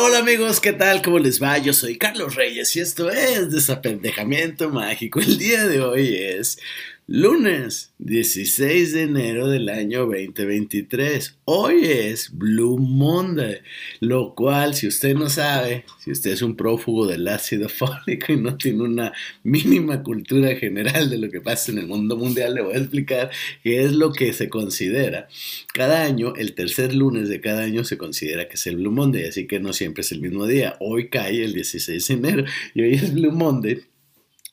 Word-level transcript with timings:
Hola, 0.00 0.18
amigos, 0.18 0.60
¿qué 0.60 0.72
tal? 0.72 1.02
¿Cómo 1.02 1.18
les 1.18 1.42
va? 1.42 1.58
Yo 1.58 1.72
soy 1.72 1.98
Carlos 1.98 2.36
Reyes 2.36 2.74
y 2.76 2.80
esto 2.80 3.10
es 3.10 3.50
Desapendejamiento 3.50 4.70
Mágico. 4.70 5.18
El 5.18 5.38
día 5.38 5.66
de 5.66 5.80
hoy 5.80 6.14
es 6.14 6.60
Lunes 7.10 7.94
16 8.00 8.92
de 8.92 9.02
enero 9.04 9.48
del 9.48 9.70
año 9.70 10.00
2023. 10.00 11.38
Hoy 11.46 11.86
es 11.86 12.36
Blue 12.36 12.76
Monday, 12.76 13.62
lo 14.00 14.34
cual 14.34 14.74
si 14.74 14.88
usted 14.88 15.14
no 15.14 15.30
sabe, 15.30 15.86
si 16.04 16.10
usted 16.10 16.32
es 16.32 16.42
un 16.42 16.54
prófugo 16.54 17.06
del 17.06 17.26
ácido 17.28 17.68
fólico 17.70 18.30
y 18.30 18.36
no 18.36 18.58
tiene 18.58 18.82
una 18.82 19.14
mínima 19.42 20.02
cultura 20.02 20.54
general 20.56 21.08
de 21.08 21.16
lo 21.16 21.30
que 21.30 21.40
pasa 21.40 21.72
en 21.72 21.78
el 21.78 21.86
mundo 21.86 22.14
mundial, 22.18 22.54
le 22.54 22.60
voy 22.60 22.74
a 22.74 22.78
explicar 22.80 23.30
qué 23.62 23.84
es 23.84 23.92
lo 23.92 24.12
que 24.12 24.34
se 24.34 24.50
considera. 24.50 25.28
Cada 25.72 26.02
año, 26.02 26.34
el 26.36 26.54
tercer 26.54 26.94
lunes 26.94 27.30
de 27.30 27.40
cada 27.40 27.62
año 27.62 27.84
se 27.84 27.96
considera 27.96 28.48
que 28.48 28.56
es 28.56 28.66
el 28.66 28.76
Blue 28.76 28.92
Monday, 28.92 29.24
así 29.24 29.46
que 29.46 29.60
no 29.60 29.72
siempre 29.72 30.02
es 30.02 30.12
el 30.12 30.20
mismo 30.20 30.46
día. 30.46 30.76
Hoy 30.78 31.08
cae 31.08 31.42
el 31.42 31.54
16 31.54 32.06
de 32.06 32.12
enero 32.12 32.44
y 32.74 32.82
hoy 32.82 32.92
es 32.96 33.14
Blue 33.14 33.32
Monday 33.32 33.80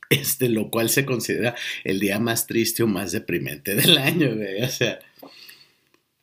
este, 0.09 0.49
lo 0.49 0.69
cual 0.69 0.89
se 0.89 1.05
considera 1.05 1.55
el 1.83 1.99
día 1.99 2.19
más 2.19 2.47
triste 2.47 2.83
o 2.83 2.87
más 2.87 3.11
deprimente 3.11 3.75
del 3.75 3.97
año, 3.97 4.35
güey. 4.35 4.61
O 4.63 4.69
sea, 4.69 4.99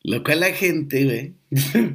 lo 0.02 0.22
cual 0.24 0.40
la 0.40 0.52
gente, 0.52 1.04
güey, 1.04 1.32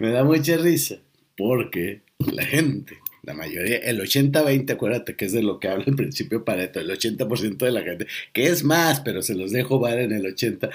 me 0.00 0.10
da 0.10 0.24
mucha 0.24 0.56
risa, 0.56 0.96
porque 1.36 2.02
la 2.32 2.44
gente, 2.44 2.98
la 3.22 3.34
mayoría, 3.34 3.78
el 3.78 4.00
80-20, 4.00 4.70
acuérdate 4.72 5.14
que 5.14 5.26
es 5.26 5.32
de 5.32 5.42
lo 5.42 5.60
que 5.60 5.68
habla 5.68 5.84
el 5.86 5.96
principio 5.96 6.44
Pareto, 6.44 6.80
el 6.80 6.90
80% 6.90 7.56
de 7.58 7.70
la 7.70 7.82
gente, 7.82 8.06
que 8.32 8.46
es 8.46 8.64
más, 8.64 9.00
pero 9.00 9.22
se 9.22 9.34
los 9.34 9.52
dejo 9.52 9.78
ver 9.80 9.98
en 9.98 10.12
el 10.12 10.26
80, 10.26 10.70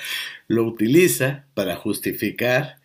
lo 0.48 0.64
utiliza 0.64 1.46
para 1.54 1.76
justificar 1.76 2.78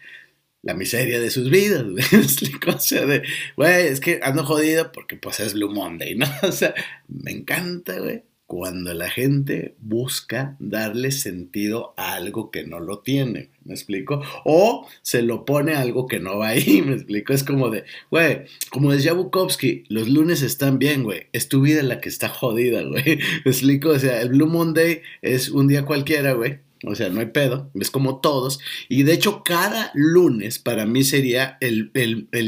la 0.63 0.75
miseria 0.75 1.21
de 1.21 1.31
sus 1.31 1.51
vidas, 1.51 1.85
güey. 1.85 2.05
O 2.67 2.79
sea, 2.79 3.05
de, 3.07 3.23
güey, 3.57 3.87
es 3.87 4.01
que 4.01 4.21
ando 4.23 4.45
jodido 4.45 4.93
porque 4.93 5.17
pues 5.17 5.41
es 5.41 5.55
Blue 5.55 5.71
Monday, 5.71 6.15
¿no? 6.15 6.27
O 6.43 6.53
sea, 6.53 6.75
me 7.09 7.33
encanta, 7.33 7.99
güey, 7.99 8.23
cuando 8.47 8.93
la 8.93 9.09
gente 9.09 9.75
busca 9.81 10.57
darle 10.61 11.11
sentido 11.11 11.95
a 11.97 12.15
algo 12.15 12.51
que 12.51 12.65
no 12.65 12.81
lo 12.81 12.99
tiene, 12.99 13.49
¿me 13.65 13.73
explico? 13.73 14.23
O 14.45 14.87
se 15.01 15.23
lo 15.23 15.45
pone 15.45 15.73
a 15.73 15.81
algo 15.81 16.07
que 16.07 16.21
no 16.21 16.39
va 16.39 16.49
ahí, 16.49 16.83
¿me 16.87 16.95
explico? 16.95 17.33
Es 17.33 17.45
como 17.45 17.71
de, 17.71 17.85
güey, 18.11 18.43
como 18.71 18.93
decía 18.93 19.15
Bukowski, 19.15 19.85
los 19.89 20.09
lunes 20.09 20.43
están 20.43 20.79
bien, 20.79 21.03
güey, 21.03 21.29
es 21.33 21.49
tu 21.49 21.63
vida 21.63 21.83
la 21.83 22.01
que 22.01 22.09
está 22.09 22.29
jodida, 22.29 22.83
güey, 22.83 23.19
¿me 23.45 23.51
explico? 23.51 23.89
O 23.89 23.99
sea, 23.99 24.21
el 24.21 24.29
Blue 24.29 24.47
Monday 24.47 25.01
es 25.23 25.49
un 25.49 25.67
día 25.67 25.85
cualquiera, 25.85 26.35
güey 26.35 26.59
o 26.85 26.95
sea, 26.97 27.09
no 27.11 27.21
hay 27.21 27.27
pedo, 27.27 27.71
es 27.79 27.91
como 27.91 28.21
todos. 28.21 28.59
Y 28.89 29.05
de 29.05 29.13
hecho, 29.13 29.43
cada 29.45 29.93
lunes 29.95 30.59
para 30.59 30.85
mí 30.85 31.05
sería 31.05 31.57
el, 31.61 31.93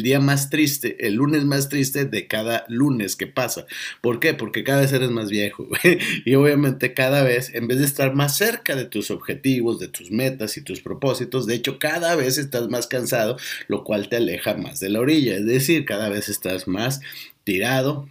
día 0.02 0.18
más 0.18 0.50
triste, 0.50 1.06
el 1.06 1.14
lunes 1.14 1.44
más 1.44 1.68
triste 1.68 2.04
de 2.04 2.26
cada 2.26 2.64
lunes 2.68 3.14
que 3.14 3.28
pasa. 3.28 3.66
¿Por 4.00 4.18
qué? 4.18 4.34
Porque 4.34 4.64
cada 4.64 4.80
vez 4.80 4.92
eres 4.92 5.10
más 5.10 5.30
viejo. 5.30 5.68
Y 6.24 6.34
obviamente 6.34 6.94
cada 6.94 7.22
vez, 7.22 7.54
en 7.54 7.68
vez 7.68 7.78
de 7.78 7.84
estar 7.84 8.14
más 8.14 8.36
cerca 8.36 8.74
de 8.76 8.84
tus 8.84 9.10
objetivos, 9.10 9.78
de 9.78 9.88
tus 9.88 10.10
metas 10.10 10.56
y 10.56 10.62
tus 10.62 10.80
propósitos, 10.80 11.46
de 11.46 11.54
hecho, 11.54 11.78
cada 11.78 12.16
vez 12.16 12.38
estás 12.38 12.68
más 12.68 12.86
cansado, 12.86 13.36
lo 13.68 13.84
cual 13.84 14.08
te 14.08 14.16
aleja 14.16 14.54
más 14.54 14.80
de 14.80 14.88
la 14.88 15.00
orilla. 15.00 15.36
Es 15.36 15.46
decir, 15.46 15.84
cada 15.84 16.08
vez 16.08 16.28
estás 16.28 16.66
más 16.66 17.00
tirado 17.44 18.08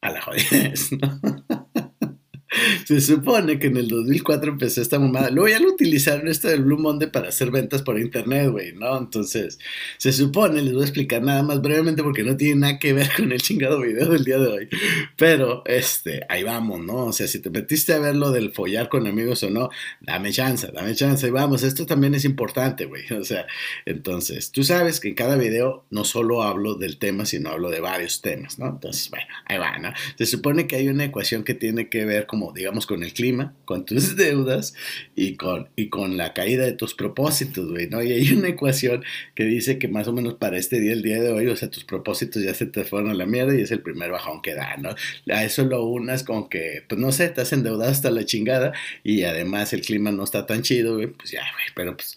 a 0.00 0.10
la 0.10 0.20
jodidez, 0.20 0.92
¿no? 1.00 1.63
Se 2.84 3.00
supone 3.00 3.58
que 3.58 3.68
en 3.68 3.76
el 3.76 3.88
2004 3.88 4.52
empezó 4.52 4.82
esta 4.82 4.98
mamada. 4.98 5.30
Luego 5.30 5.48
ya 5.48 5.58
lo 5.58 5.68
utilizaron 5.68 6.28
esto 6.28 6.48
del 6.48 6.64
Blue 6.64 6.78
Monday 6.78 7.10
para 7.10 7.28
hacer 7.28 7.50
ventas 7.50 7.82
por 7.82 7.98
internet, 7.98 8.50
güey, 8.50 8.72
¿no? 8.72 8.96
Entonces, 8.98 9.58
se 9.98 10.12
supone, 10.12 10.62
les 10.62 10.72
voy 10.72 10.82
a 10.82 10.86
explicar 10.86 11.22
nada 11.22 11.42
más 11.42 11.60
brevemente 11.60 12.02
porque 12.02 12.22
no 12.22 12.36
tiene 12.36 12.60
nada 12.60 12.78
que 12.78 12.92
ver 12.92 13.10
con 13.16 13.32
el 13.32 13.40
chingado 13.40 13.80
video 13.80 14.08
del 14.08 14.24
día 14.24 14.38
de 14.38 14.48
hoy. 14.48 14.68
Pero, 15.16 15.62
este, 15.66 16.22
ahí 16.28 16.42
vamos, 16.42 16.80
¿no? 16.80 17.06
O 17.06 17.12
sea, 17.12 17.26
si 17.26 17.40
te 17.40 17.50
metiste 17.50 17.92
a 17.92 17.98
ver 17.98 18.16
lo 18.16 18.30
del 18.30 18.52
follar 18.52 18.88
con 18.88 19.06
amigos 19.06 19.42
o 19.42 19.50
no, 19.50 19.70
dame 20.00 20.30
chance, 20.32 20.68
dame 20.72 20.94
chance. 20.94 21.26
Y 21.26 21.30
vamos, 21.30 21.62
esto 21.62 21.86
también 21.86 22.14
es 22.14 22.24
importante, 22.24 22.86
güey. 22.86 23.04
O 23.24 23.26
sea, 23.26 23.46
entonces, 23.86 24.50
tú 24.50 24.64
sabes 24.64 25.00
que 25.00 25.08
en 25.08 25.14
cada 25.14 25.36
video 25.36 25.86
no 25.90 26.04
solo 26.04 26.42
hablo 26.42 26.74
del 26.74 26.98
tema, 26.98 27.24
sino 27.24 27.50
hablo 27.50 27.70
de 27.70 27.80
varios 27.80 28.20
temas, 28.20 28.58
¿no? 28.58 28.66
Entonces, 28.66 29.08
bueno, 29.08 29.26
ahí 29.46 29.56
va, 29.56 29.78
¿no? 29.78 29.92
Se 30.18 30.26
supone 30.26 30.66
que 30.66 30.76
hay 30.76 30.88
una 30.88 31.04
ecuación 31.04 31.44
que 31.44 31.54
tiene 31.54 31.88
que 31.88 32.04
ver 32.04 32.26
como 32.26 32.52
digamos, 32.54 32.86
con 32.86 33.02
el 33.02 33.12
clima, 33.12 33.54
con 33.64 33.84
tus 33.84 34.16
deudas 34.16 34.74
y 35.14 35.36
con, 35.36 35.68
y 35.76 35.88
con 35.88 36.16
la 36.16 36.32
caída 36.32 36.64
de 36.64 36.72
tus 36.72 36.94
propósitos, 36.94 37.70
güey, 37.70 37.88
¿no? 37.88 38.02
Y 38.02 38.12
hay 38.12 38.32
una 38.32 38.48
ecuación 38.48 39.04
que 39.34 39.44
dice 39.44 39.78
que 39.78 39.88
más 39.88 40.08
o 40.08 40.12
menos 40.12 40.34
para 40.34 40.58
este 40.58 40.80
día, 40.80 40.92
el 40.92 41.02
día 41.02 41.20
de 41.20 41.32
hoy, 41.32 41.46
o 41.48 41.56
sea, 41.56 41.70
tus 41.70 41.84
propósitos 41.84 42.42
ya 42.42 42.54
se 42.54 42.66
te 42.66 42.84
fueron 42.84 43.10
a 43.10 43.14
la 43.14 43.26
mierda 43.26 43.54
y 43.56 43.62
es 43.62 43.70
el 43.70 43.80
primer 43.80 44.10
bajón 44.10 44.42
que 44.42 44.54
da, 44.54 44.76
¿no? 44.76 44.94
A 45.32 45.44
eso 45.44 45.64
lo 45.64 45.84
unas 45.84 46.22
con 46.24 46.48
que, 46.48 46.84
pues 46.88 47.00
no 47.00 47.12
sé, 47.12 47.24
estás 47.26 47.52
endeudado 47.52 47.90
hasta 47.90 48.10
la 48.10 48.24
chingada 48.24 48.72
y 49.02 49.24
además 49.24 49.72
el 49.72 49.82
clima 49.82 50.12
no 50.12 50.24
está 50.24 50.46
tan 50.46 50.62
chido, 50.62 50.96
güey, 50.96 51.08
pues 51.08 51.30
ya, 51.30 51.42
güey, 51.54 51.66
pero 51.74 51.96
pues 51.96 52.16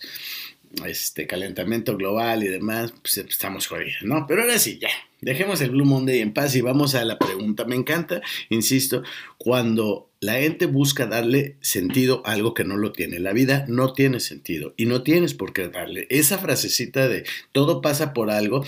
este 0.86 1.28
calentamiento 1.28 1.98
global 1.98 2.44
y 2.44 2.48
demás, 2.48 2.94
pues 3.02 3.18
estamos 3.18 3.68
jodidos, 3.68 4.04
¿no? 4.04 4.25
Pero 4.28 4.42
ahora 4.42 4.59
sí, 4.59 4.78
ya, 4.80 4.90
dejemos 5.22 5.61
el 5.61 5.72
Blue 5.72 5.85
Monday 5.85 6.19
en 6.19 6.33
paz 6.33 6.55
y 6.55 6.61
vamos 6.61 6.95
a 6.95 7.05
la 7.05 7.17
pregunta. 7.17 7.66
Me 7.66 7.75
encanta, 7.75 8.22
insisto, 8.50 9.03
cuando 9.38 10.09
la 10.19 10.33
gente 10.33 10.66
busca 10.66 11.05
darle 11.05 11.57
sentido 11.61 12.22
a 12.25 12.31
algo 12.31 12.53
que 12.53 12.63
no 12.63 12.78
lo 12.78 12.91
tiene. 12.91 13.19
La 13.19 13.33
vida 13.33 13.66
no 13.67 13.94
tiene 13.94 14.19
sentido 14.19 14.73
y 14.77 14.85
no 14.85 15.03
tienes 15.03 15.33
por 15.33 15.53
qué 15.53 15.67
darle. 15.67 16.07
Esa 16.09 16.38
frasecita 16.38 17.07
de 17.07 17.25
todo 17.51 17.81
pasa 17.81 18.13
por 18.13 18.29
algo 18.29 18.63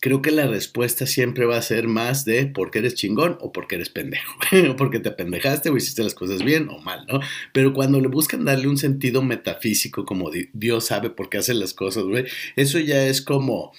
creo 0.00 0.22
que 0.22 0.30
la 0.30 0.46
respuesta 0.46 1.06
siempre 1.06 1.44
va 1.44 1.56
a 1.56 1.62
ser 1.62 1.88
más 1.88 2.24
de 2.24 2.46
porque 2.46 2.78
eres 2.78 2.94
chingón 2.94 3.36
o 3.40 3.52
porque 3.52 3.76
eres 3.76 3.90
pendejo, 3.90 4.34
o 4.70 4.76
porque 4.76 5.00
te 5.00 5.10
pendejaste 5.10 5.70
o 5.70 5.76
hiciste 5.76 6.02
las 6.02 6.14
cosas 6.14 6.44
bien 6.44 6.68
o 6.68 6.78
mal, 6.78 7.06
¿no? 7.06 7.20
Pero 7.52 7.72
cuando 7.72 8.00
le 8.00 8.08
buscan 8.08 8.44
darle 8.44 8.68
un 8.68 8.78
sentido 8.78 9.22
metafísico, 9.22 10.04
como 10.04 10.30
Dios 10.52 10.86
sabe 10.86 11.10
por 11.10 11.28
qué 11.28 11.38
hace 11.38 11.54
las 11.54 11.74
cosas, 11.74 12.04
güey, 12.04 12.26
eso 12.56 12.78
ya 12.78 13.06
es 13.06 13.22
como 13.22 13.72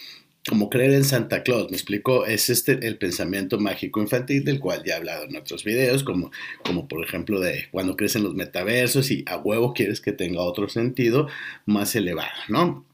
como 0.50 0.70
creer 0.70 0.94
en 0.94 1.04
Santa 1.04 1.44
Claus, 1.44 1.70
me 1.70 1.78
explico, 1.78 2.26
es 2.26 2.50
este 2.50 2.86
el 2.88 2.98
pensamiento 2.98 3.60
mágico 3.60 4.02
infantil 4.02 4.44
del 4.44 4.60
cual 4.60 4.84
ya 4.84 4.94
he 4.96 4.98
hablado 4.98 5.26
en 5.26 5.36
otros 5.36 5.64
videos, 5.64 6.04
como, 6.04 6.32
como 6.66 6.88
por 6.88 7.04
ejemplo 7.04 7.40
de 7.40 7.68
cuando 7.72 7.96
crecen 7.96 8.24
los 8.24 8.34
metaversos 8.34 9.12
y 9.12 9.24
a 9.28 9.38
huevo 9.38 9.74
quieres 9.74 10.02
que 10.02 10.12
tenga 10.12 10.42
otro 10.42 10.68
sentido 10.68 11.28
más 11.66 11.96
elevado, 11.96 12.32
¿no? 12.48 12.89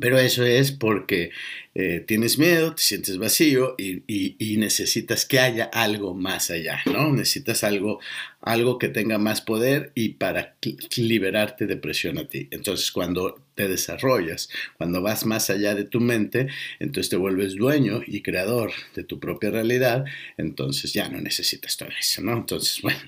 Pero 0.00 0.18
eso 0.18 0.44
es 0.44 0.72
porque 0.72 1.30
eh, 1.74 2.02
tienes 2.06 2.38
miedo, 2.38 2.74
te 2.74 2.82
sientes 2.82 3.18
vacío 3.18 3.74
y, 3.78 4.56
necesitas 4.56 5.26
que 5.26 5.38
haya 5.38 5.64
algo 5.64 6.14
más 6.14 6.50
allá, 6.50 6.80
¿no? 6.86 7.12
Necesitas 7.12 7.64
algo, 7.64 8.00
algo 8.40 8.78
que 8.78 8.88
tenga 8.88 9.18
más 9.18 9.42
poder 9.42 9.92
y 9.94 10.10
para 10.10 10.56
liberarte 10.96 11.66
de 11.66 11.76
presión 11.76 12.16
a 12.16 12.26
ti. 12.28 12.48
Entonces, 12.50 12.90
cuando 12.90 13.42
te 13.54 13.68
desarrollas, 13.68 14.48
cuando 14.78 15.02
vas 15.02 15.26
más 15.26 15.50
allá 15.50 15.74
de 15.74 15.84
tu 15.84 16.00
mente, 16.00 16.48
entonces 16.78 17.10
te 17.10 17.16
vuelves 17.16 17.56
dueño 17.56 18.00
y 18.06 18.22
creador 18.22 18.72
de 18.94 19.04
tu 19.04 19.20
propia 19.20 19.50
realidad, 19.50 20.04
entonces 20.38 20.94
ya 20.94 21.08
no 21.10 21.20
necesitas 21.20 21.76
todo 21.76 21.90
eso, 21.98 22.22
¿no? 22.22 22.32
Entonces, 22.32 22.80
bueno. 22.82 23.00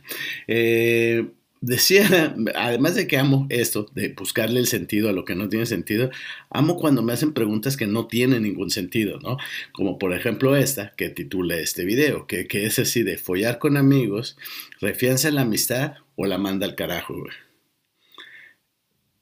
Eh, 0.46 1.24
decía, 1.60 2.34
además 2.54 2.94
de 2.94 3.06
que 3.06 3.18
amo 3.18 3.46
esto, 3.50 3.86
de 3.94 4.08
buscarle 4.10 4.60
el 4.60 4.66
sentido 4.66 5.08
a 5.08 5.12
lo 5.12 5.24
que 5.24 5.34
no 5.34 5.48
tiene 5.48 5.66
sentido, 5.66 6.10
amo 6.50 6.76
cuando 6.76 7.02
me 7.02 7.12
hacen 7.12 7.32
preguntas 7.32 7.76
que 7.76 7.86
no 7.86 8.06
tienen 8.06 8.42
ningún 8.42 8.70
sentido, 8.70 9.18
¿no? 9.20 9.38
Como 9.72 9.98
por 9.98 10.14
ejemplo 10.14 10.56
esta, 10.56 10.94
que 10.96 11.08
titula 11.08 11.56
este 11.56 11.84
video, 11.84 12.26
que, 12.26 12.46
es 12.50 12.78
así 12.78 13.02
de 13.02 13.18
follar 13.18 13.58
con 13.58 13.76
amigos, 13.76 14.36
refianza 14.80 15.28
en 15.28 15.36
la 15.36 15.42
amistad 15.42 15.94
o 16.16 16.26
la 16.26 16.38
manda 16.38 16.66
al 16.66 16.74
carajo, 16.74 17.14
güey. 17.14 17.34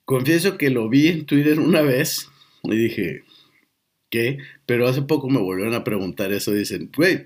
Confieso 0.04 0.56
que 0.56 0.70
lo 0.70 0.88
vi 0.88 1.08
en 1.08 1.26
Twitter 1.26 1.58
una 1.58 1.82
vez 1.82 2.28
y 2.62 2.76
dije, 2.76 3.24
¿qué? 4.08 4.38
Pero 4.64 4.86
hace 4.86 5.02
poco 5.02 5.28
me 5.28 5.40
volvieron 5.40 5.74
a 5.74 5.82
preguntar 5.82 6.32
eso, 6.32 6.52
dicen, 6.52 6.90
güey, 6.96 7.24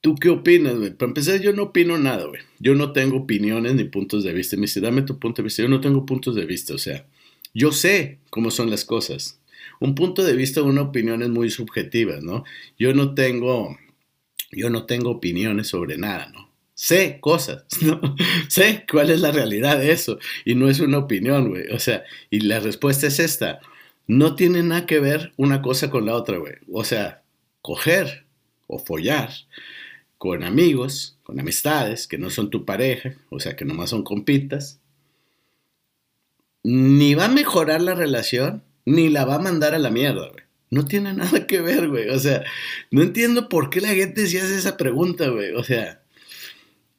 ¿Tú 0.00 0.14
qué 0.14 0.28
opinas, 0.28 0.76
güey? 0.76 0.90
Para 0.94 1.10
empezar, 1.10 1.40
yo 1.40 1.52
no 1.52 1.64
opino 1.64 1.98
nada, 1.98 2.26
güey. 2.26 2.42
Yo 2.60 2.74
no 2.74 2.92
tengo 2.92 3.16
opiniones 3.18 3.74
ni 3.74 3.84
puntos 3.84 4.22
de 4.22 4.32
vista. 4.32 4.56
Me 4.56 4.62
dice, 4.62 4.80
dame 4.80 5.02
tu 5.02 5.18
punto 5.18 5.42
de 5.42 5.46
vista. 5.46 5.62
Yo 5.62 5.68
no 5.68 5.80
tengo 5.80 6.06
puntos 6.06 6.36
de 6.36 6.46
vista. 6.46 6.74
O 6.74 6.78
sea, 6.78 7.04
yo 7.52 7.72
sé 7.72 8.18
cómo 8.30 8.50
son 8.52 8.70
las 8.70 8.84
cosas. 8.84 9.40
Un 9.80 9.94
punto 9.96 10.22
de 10.24 10.34
vista, 10.34 10.62
una 10.62 10.82
opinión 10.82 11.22
es 11.22 11.28
muy 11.30 11.50
subjetiva, 11.50 12.20
¿no? 12.20 12.44
Yo 12.78 12.94
no 12.94 13.14
tengo, 13.14 13.76
yo 14.52 14.70
no 14.70 14.86
tengo 14.86 15.10
opiniones 15.10 15.68
sobre 15.68 15.98
nada, 15.98 16.28
¿no? 16.28 16.48
Sé 16.74 17.18
cosas, 17.20 17.64
¿no? 17.82 18.00
sé 18.48 18.86
cuál 18.90 19.10
es 19.10 19.20
la 19.20 19.32
realidad 19.32 19.78
de 19.78 19.90
eso. 19.90 20.18
Y 20.44 20.54
no 20.54 20.68
es 20.70 20.78
una 20.78 20.98
opinión, 20.98 21.48
güey. 21.48 21.68
O 21.72 21.80
sea, 21.80 22.04
y 22.30 22.40
la 22.40 22.60
respuesta 22.60 23.08
es 23.08 23.18
esta. 23.18 23.60
No 24.06 24.36
tiene 24.36 24.62
nada 24.62 24.86
que 24.86 25.00
ver 25.00 25.32
una 25.36 25.60
cosa 25.60 25.90
con 25.90 26.06
la 26.06 26.14
otra, 26.14 26.38
güey. 26.38 26.54
O 26.72 26.84
sea, 26.84 27.24
coger 27.62 28.26
o 28.68 28.78
follar 28.78 29.30
con 30.18 30.42
amigos, 30.42 31.18
con 31.22 31.38
amistades 31.40 32.06
que 32.08 32.18
no 32.18 32.28
son 32.28 32.50
tu 32.50 32.64
pareja, 32.64 33.14
o 33.30 33.40
sea, 33.40 33.56
que 33.56 33.64
nomás 33.64 33.90
son 33.90 34.02
compitas, 34.02 34.80
ni 36.64 37.14
va 37.14 37.26
a 37.26 37.28
mejorar 37.28 37.80
la 37.80 37.94
relación, 37.94 38.64
ni 38.84 39.08
la 39.08 39.24
va 39.24 39.36
a 39.36 39.40
mandar 39.40 39.74
a 39.74 39.78
la 39.78 39.90
mierda, 39.90 40.28
güey. 40.28 40.44
No 40.70 40.84
tiene 40.84 41.12
nada 41.14 41.46
que 41.46 41.60
ver, 41.60 41.88
güey. 41.88 42.10
O 42.10 42.18
sea, 42.18 42.44
no 42.90 43.02
entiendo 43.02 43.48
por 43.48 43.70
qué 43.70 43.80
la 43.80 43.88
gente 43.88 44.26
se 44.26 44.40
hace 44.40 44.58
esa 44.58 44.76
pregunta, 44.76 45.28
güey. 45.28 45.52
O 45.52 45.62
sea, 45.62 46.02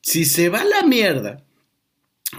si 0.02 0.26
se 0.26 0.50
va 0.50 0.62
a 0.62 0.66
la 0.66 0.84
mierda, 0.84 1.44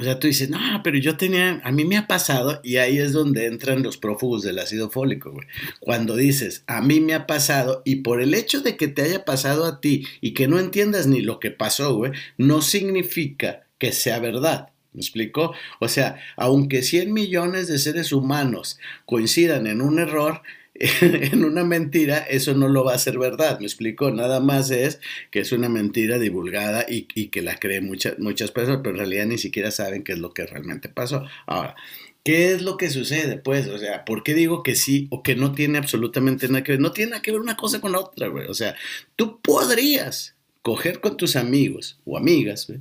o 0.01 0.03
sea, 0.03 0.19
tú 0.19 0.27
dices, 0.27 0.49
no, 0.49 0.59
pero 0.83 0.97
yo 0.97 1.19
tenía, 1.19 1.61
a 1.63 1.73
mí 1.73 1.85
me 1.85 1.99
ha 1.99 2.07
pasado, 2.07 2.61
y 2.65 2.77
ahí 2.79 2.99
es 2.99 3.13
donde 3.13 3.47
entran 3.47 3.83
los 3.83 3.99
prófugos 3.99 4.43
del 4.43 4.59
ácido 4.59 4.89
fólico, 4.89 5.31
güey. 5.31 5.47
Cuando 5.79 6.17
dices, 6.17 6.65
a 6.67 6.81
mí 6.81 7.01
me 7.01 7.13
ha 7.13 7.27
pasado, 7.27 7.83
y 7.85 7.97
por 7.97 8.23
el 8.23 8.33
hecho 8.33 8.63
de 8.63 8.79
que 8.79 8.89
te 8.89 9.03
haya 9.03 9.27
pasado 9.27 9.67
a 9.67 9.81
ti 9.81 10.07
y 10.23 10.33
que 10.33 10.49
no 10.49 10.59
entiendas 10.59 11.07
ni 11.07 11.21
lo 11.21 11.39
que 11.39 11.51
pasó, 11.51 11.95
güey, 11.95 12.13
no 12.39 12.63
significa 12.63 13.67
que 13.79 13.93
sea 13.93 14.19
verdad. 14.21 14.71
¿Me 14.93 15.03
explico? 15.03 15.53
O 15.79 15.89
sea, 15.89 16.19
aunque 16.37 16.83
100 16.83 17.13
millones 17.13 17.69
de 17.69 17.79
seres 17.79 18.13
humanos 18.13 18.79
coincidan 19.05 19.67
en 19.67 19.83
un 19.83 19.99
error, 19.99 20.43
en 21.03 21.45
una 21.45 21.63
mentira, 21.63 22.19
eso 22.19 22.55
no 22.55 22.67
lo 22.67 22.85
va 22.85 22.95
a 22.95 22.99
ser 22.99 23.19
verdad, 23.19 23.61
me 23.61 23.67
explico, 23.67 24.11
nada 24.11 24.41
más 24.41 24.71
es 24.71 24.99
que 25.31 25.41
es 25.41 25.53
una 25.53 25.69
mentira 25.69 26.19
divulgada 26.19 26.87
y, 26.89 27.05
que 27.05 27.43
la 27.43 27.57
creen 27.57 27.87
muchas, 27.87 28.19
muchas 28.19 28.51
personas, 28.51 28.81
pero 28.83 28.95
en 28.95 28.99
realidad 28.99 29.27
ni 29.27 29.37
siquiera 29.37 29.71
saben 29.71 30.03
qué 30.05 30.13
es 30.13 30.19
lo 30.19 30.33
que 30.33 30.47
realmente 30.47 30.89
pasó. 30.89 31.27
Ahora, 31.47 31.77
¿qué 32.25 32.53
es 32.55 32.63
lo 32.63 32.79
que 32.79 32.89
sucede? 32.89 33.37
Pues, 33.37 33.69
o 33.69 33.77
sea, 33.77 34.07
¿por 34.07 34.23
qué 34.23 34.33
digo 34.33 34.63
que 34.63 34.75
sí 34.75 35.07
o 35.11 35.23
que 35.23 35.37
no 35.37 35.53
tiene 35.53 35.77
absolutamente 35.77 36.49
nada 36.49 36.65
que 36.65 36.73
ver? 36.73 36.81
No 36.81 36.93
tiene 36.93 37.11
nada 37.11 37.23
que 37.23 37.33
ver 37.33 37.43
una 37.43 37.57
cosa 37.57 37.83
con 37.83 37.93
la 37.93 38.01
otra, 38.01 38.29
güey. 38.29 38.47
O 38.47 38.55
sea, 38.55 38.75
tú 39.17 39.39
podrías 39.43 40.35
coger 40.63 41.01
con 41.01 41.19
tus 41.19 41.37
amigos 41.37 41.99
o 42.07 42.17
amigas, 42.17 42.67
güey, 42.67 42.81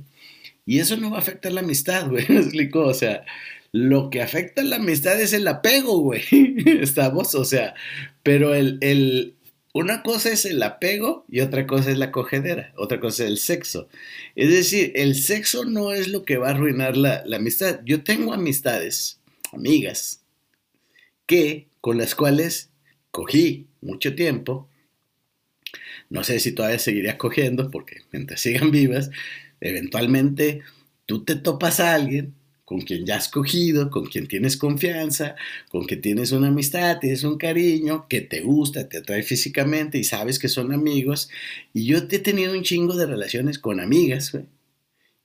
y 0.64 0.78
eso 0.78 0.96
no 0.96 1.10
va 1.10 1.18
a 1.18 1.20
afectar 1.20 1.52
la 1.52 1.60
amistad, 1.60 2.08
güey, 2.08 2.24
me 2.30 2.38
explico, 2.38 2.80
o 2.80 2.94
sea, 2.94 3.26
lo 3.72 4.10
que 4.10 4.22
afecta 4.22 4.62
a 4.62 4.64
la 4.64 4.76
amistad 4.76 5.20
es 5.20 5.32
el 5.32 5.46
apego, 5.46 5.98
güey. 5.98 6.22
Estamos, 6.80 7.34
o 7.34 7.44
sea, 7.44 7.74
pero 8.22 8.54
el, 8.54 8.78
el, 8.80 9.36
una 9.72 10.02
cosa 10.02 10.30
es 10.30 10.44
el 10.44 10.62
apego 10.62 11.24
y 11.28 11.40
otra 11.40 11.66
cosa 11.66 11.90
es 11.90 11.98
la 11.98 12.10
cogedera, 12.10 12.72
otra 12.76 12.98
cosa 13.00 13.24
es 13.24 13.30
el 13.30 13.38
sexo. 13.38 13.88
Es 14.34 14.50
decir, 14.50 14.92
el 14.96 15.14
sexo 15.14 15.64
no 15.64 15.92
es 15.92 16.08
lo 16.08 16.24
que 16.24 16.36
va 16.36 16.48
a 16.48 16.50
arruinar 16.50 16.96
la, 16.96 17.22
la 17.24 17.36
amistad. 17.36 17.80
Yo 17.84 18.02
tengo 18.02 18.32
amistades, 18.32 19.20
amigas, 19.52 20.22
que 21.26 21.68
con 21.80 21.98
las 21.98 22.14
cuales 22.14 22.70
cogí 23.10 23.68
mucho 23.80 24.14
tiempo. 24.14 24.68
No 26.08 26.24
sé 26.24 26.40
si 26.40 26.52
todavía 26.52 26.80
seguiría 26.80 27.18
cogiendo 27.18 27.70
porque 27.70 27.98
mientras 28.10 28.40
sigan 28.40 28.72
vivas, 28.72 29.10
eventualmente 29.60 30.62
tú 31.06 31.24
te 31.24 31.36
topas 31.36 31.78
a 31.78 31.94
alguien 31.94 32.34
con 32.70 32.82
quien 32.82 33.04
ya 33.04 33.16
has 33.16 33.28
cogido, 33.28 33.90
con 33.90 34.06
quien 34.06 34.28
tienes 34.28 34.56
confianza, 34.56 35.34
con 35.70 35.86
quien 35.86 36.00
tienes 36.00 36.30
una 36.30 36.46
amistad, 36.46 37.00
tienes 37.00 37.24
un 37.24 37.36
cariño, 37.36 38.06
que 38.08 38.20
te 38.20 38.42
gusta, 38.42 38.88
te 38.88 38.98
atrae 38.98 39.24
físicamente 39.24 39.98
y 39.98 40.04
sabes 40.04 40.38
que 40.38 40.46
son 40.46 40.72
amigos. 40.72 41.30
Y 41.74 41.86
yo 41.86 41.98
he 41.98 42.18
tenido 42.20 42.52
un 42.52 42.62
chingo 42.62 42.94
de 42.94 43.06
relaciones 43.06 43.58
con 43.58 43.80
amigas, 43.80 44.38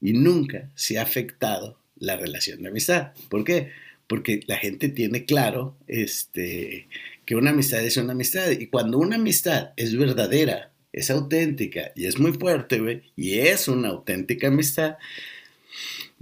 y 0.01 0.13
nunca 0.13 0.71
se 0.73 0.97
ha 0.97 1.03
afectado 1.03 1.77
la 1.97 2.17
relación 2.17 2.63
de 2.63 2.69
amistad. 2.69 3.11
¿Por 3.29 3.43
qué? 3.43 3.69
Porque 4.07 4.39
la 4.47 4.57
gente 4.57 4.89
tiene 4.89 5.25
claro 5.25 5.77
este, 5.85 6.87
que 7.27 7.35
una 7.35 7.51
amistad 7.51 7.85
es 7.85 7.97
una 7.97 8.13
amistad. 8.13 8.49
Y 8.49 8.65
cuando 8.65 8.97
una 8.97 9.17
amistad 9.17 9.69
es 9.77 9.95
verdadera, 9.95 10.71
es 10.91 11.11
auténtica 11.11 11.91
y 11.93 12.07
es 12.07 12.17
muy 12.17 12.33
fuerte, 12.33 12.79
güey, 12.79 13.03
y 13.15 13.35
es 13.37 13.67
una 13.67 13.89
auténtica 13.89 14.47
amistad, 14.47 14.97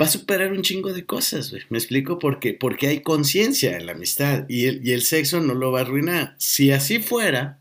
va 0.01 0.05
a 0.05 0.09
superar 0.09 0.51
un 0.51 0.63
chingo 0.63 0.93
de 0.93 1.05
cosas, 1.05 1.51
güey. 1.51 1.63
¿Me 1.69 1.77
explico? 1.77 2.19
Porque, 2.19 2.53
porque 2.53 2.87
hay 2.87 3.01
conciencia 3.01 3.77
en 3.77 3.85
la 3.85 3.93
amistad 3.93 4.45
y 4.49 4.65
el, 4.65 4.85
y 4.85 4.91
el 4.91 5.03
sexo 5.03 5.39
no 5.39 5.53
lo 5.53 5.71
va 5.71 5.79
a 5.79 5.81
arruinar. 5.83 6.35
Si 6.39 6.71
así 6.71 6.99
fuera, 6.99 7.59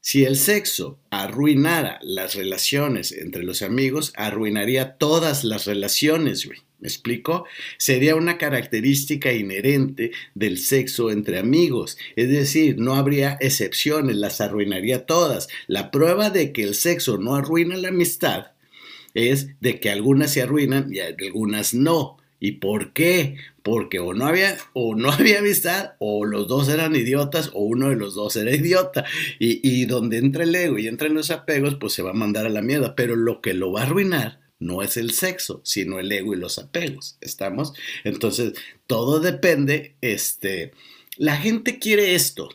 si 0.00 0.24
el 0.24 0.36
sexo 0.36 1.00
arruinara 1.10 1.98
las 2.02 2.36
relaciones 2.36 3.10
entre 3.10 3.42
los 3.42 3.62
amigos, 3.62 4.12
arruinaría 4.14 4.98
todas 4.98 5.42
las 5.42 5.66
relaciones, 5.66 6.46
güey. 6.46 6.60
¿Me 6.78 6.88
explico? 6.88 7.46
Sería 7.78 8.14
una 8.16 8.36
característica 8.36 9.32
inherente 9.32 10.12
del 10.34 10.58
sexo 10.58 11.10
entre 11.10 11.38
amigos. 11.38 11.96
Es 12.16 12.28
decir, 12.28 12.78
no 12.78 12.94
habría 12.94 13.38
excepciones, 13.40 14.16
las 14.16 14.40
arruinaría 14.40 15.06
todas. 15.06 15.48
La 15.66 15.90
prueba 15.90 16.30
de 16.30 16.52
que 16.52 16.62
el 16.62 16.74
sexo 16.74 17.16
no 17.18 17.34
arruina 17.34 17.76
la 17.76 17.88
amistad 17.88 18.52
es 19.16 19.58
de 19.60 19.80
que 19.80 19.90
algunas 19.90 20.30
se 20.32 20.42
arruinan 20.42 20.92
y 20.92 21.00
algunas 21.00 21.74
no. 21.74 22.18
¿Y 22.38 22.52
por 22.52 22.92
qué? 22.92 23.36
Porque 23.62 23.98
o 23.98 24.12
no 24.12 24.26
había, 24.26 24.56
o 24.74 24.94
no 24.94 25.10
había 25.12 25.38
amistad, 25.38 25.94
o 25.98 26.26
los 26.26 26.46
dos 26.48 26.68
eran 26.68 26.94
idiotas, 26.94 27.50
o 27.54 27.60
uno 27.60 27.88
de 27.88 27.96
los 27.96 28.14
dos 28.14 28.36
era 28.36 28.54
idiota. 28.54 29.04
Y, 29.38 29.60
y 29.66 29.86
donde 29.86 30.18
entra 30.18 30.44
el 30.44 30.54
ego 30.54 30.78
y 30.78 30.86
entran 30.86 31.14
los 31.14 31.30
apegos, 31.30 31.76
pues 31.76 31.94
se 31.94 32.02
va 32.02 32.10
a 32.10 32.14
mandar 32.14 32.46
a 32.46 32.50
la 32.50 32.62
mierda. 32.62 32.94
Pero 32.94 33.16
lo 33.16 33.40
que 33.40 33.54
lo 33.54 33.72
va 33.72 33.80
a 33.80 33.84
arruinar 33.84 34.40
no 34.58 34.82
es 34.82 34.96
el 34.96 35.10
sexo, 35.12 35.60
sino 35.64 35.98
el 35.98 36.12
ego 36.12 36.34
y 36.34 36.38
los 36.38 36.58
apegos. 36.58 37.16
¿Estamos? 37.20 37.72
Entonces, 38.04 38.52
todo 38.86 39.20
depende, 39.20 39.96
este, 40.00 40.72
la 41.16 41.36
gente 41.36 41.78
quiere 41.78 42.14
esto. 42.14 42.50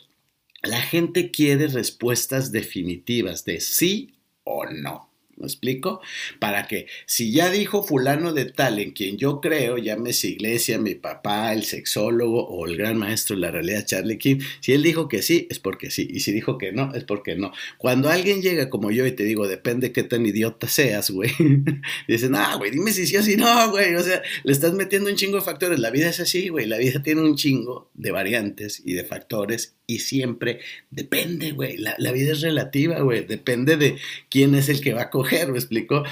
La 0.63 0.81
gente 0.81 1.31
quiere 1.31 1.67
respuestas 1.67 2.51
definitivas 2.51 3.45
de 3.45 3.59
sí 3.61 4.13
o 4.43 4.65
no. 4.67 5.10
¿Me 5.41 5.47
explico? 5.47 6.01
Para 6.37 6.67
que 6.67 6.85
si 7.07 7.31
ya 7.31 7.49
dijo 7.49 7.81
fulano 7.81 8.31
de 8.31 8.45
tal 8.45 8.77
en 8.77 8.91
quien 8.91 9.17
yo 9.17 9.41
creo, 9.41 9.79
llámese 9.79 10.27
iglesia, 10.27 10.77
mi 10.77 10.93
papá, 10.93 11.51
el 11.51 11.63
sexólogo 11.63 12.47
o 12.47 12.67
el 12.67 12.77
gran 12.77 12.97
maestro 12.97 13.35
de 13.35 13.41
la 13.41 13.49
realidad 13.49 13.85
Charlie 13.87 14.19
King, 14.19 14.37
si 14.59 14.73
él 14.73 14.83
dijo 14.83 15.07
que 15.07 15.23
sí, 15.23 15.47
es 15.49 15.57
porque 15.57 15.89
sí, 15.89 16.07
y 16.11 16.19
si 16.19 16.31
dijo 16.31 16.59
que 16.59 16.71
no, 16.71 16.93
es 16.93 17.03
porque 17.05 17.35
no. 17.35 17.51
Cuando 17.79 18.09
alguien 18.09 18.43
llega 18.43 18.69
como 18.69 18.91
yo 18.91 19.07
y 19.07 19.13
te 19.13 19.23
digo, 19.23 19.47
depende 19.47 19.91
qué 19.91 20.03
tan 20.03 20.23
idiota 20.23 20.67
seas, 20.67 21.09
güey, 21.09 21.31
dicen, 22.07 22.35
ah, 22.35 22.55
güey, 22.57 22.69
dime 22.69 22.91
si 22.91 23.07
sí 23.07 23.17
o 23.17 23.23
si 23.23 23.35
no, 23.35 23.71
güey, 23.71 23.95
o 23.95 24.03
sea, 24.03 24.21
le 24.43 24.51
estás 24.51 24.73
metiendo 24.73 25.09
un 25.09 25.15
chingo 25.15 25.37
de 25.37 25.43
factores, 25.43 25.79
la 25.79 25.89
vida 25.89 26.07
es 26.09 26.19
así, 26.19 26.49
güey, 26.49 26.67
la 26.67 26.77
vida 26.77 27.01
tiene 27.01 27.21
un 27.21 27.35
chingo 27.35 27.89
de 27.95 28.11
variantes 28.11 28.83
y 28.85 28.93
de 28.93 29.03
factores 29.03 29.73
y 29.91 29.99
siempre 29.99 30.59
depende, 30.89 31.51
güey. 31.51 31.77
La, 31.77 32.11
vida 32.13 32.31
es 32.31 32.41
relativa, 32.41 33.01
güey. 33.01 33.25
Depende 33.25 33.75
de 33.75 33.97
quién 34.29 34.55
es 34.55 34.69
el 34.69 34.79
que 34.79 34.93
va 34.93 35.03
a 35.03 35.09
coger, 35.09 35.30
¿me 35.31 35.57
explico? 35.57 36.03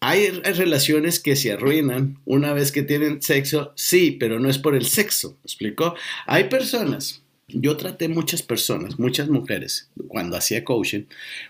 Hay, 0.00 0.28
relaciones 0.30 1.18
que 1.18 1.34
se 1.34 1.52
arruinan 1.52 2.18
una 2.24 2.52
vez 2.52 2.70
que 2.70 2.82
tienen 2.82 3.20
sexo, 3.20 3.72
sí, 3.74 4.12
pero 4.12 4.38
no 4.38 4.48
es 4.48 4.58
por 4.58 4.76
el 4.76 4.86
sexo, 4.86 5.30
¿me 5.30 5.44
explico? 5.44 5.94
Hay 6.26 6.44
personas 6.44 7.22
yo 7.50 7.78
traté 7.78 8.08
muchas 8.08 8.42
personas, 8.42 8.98
muchas 8.98 9.30
mujeres, 9.30 9.90
cuando 10.08 10.36
hacía 10.36 10.64
coaching, 10.64 11.04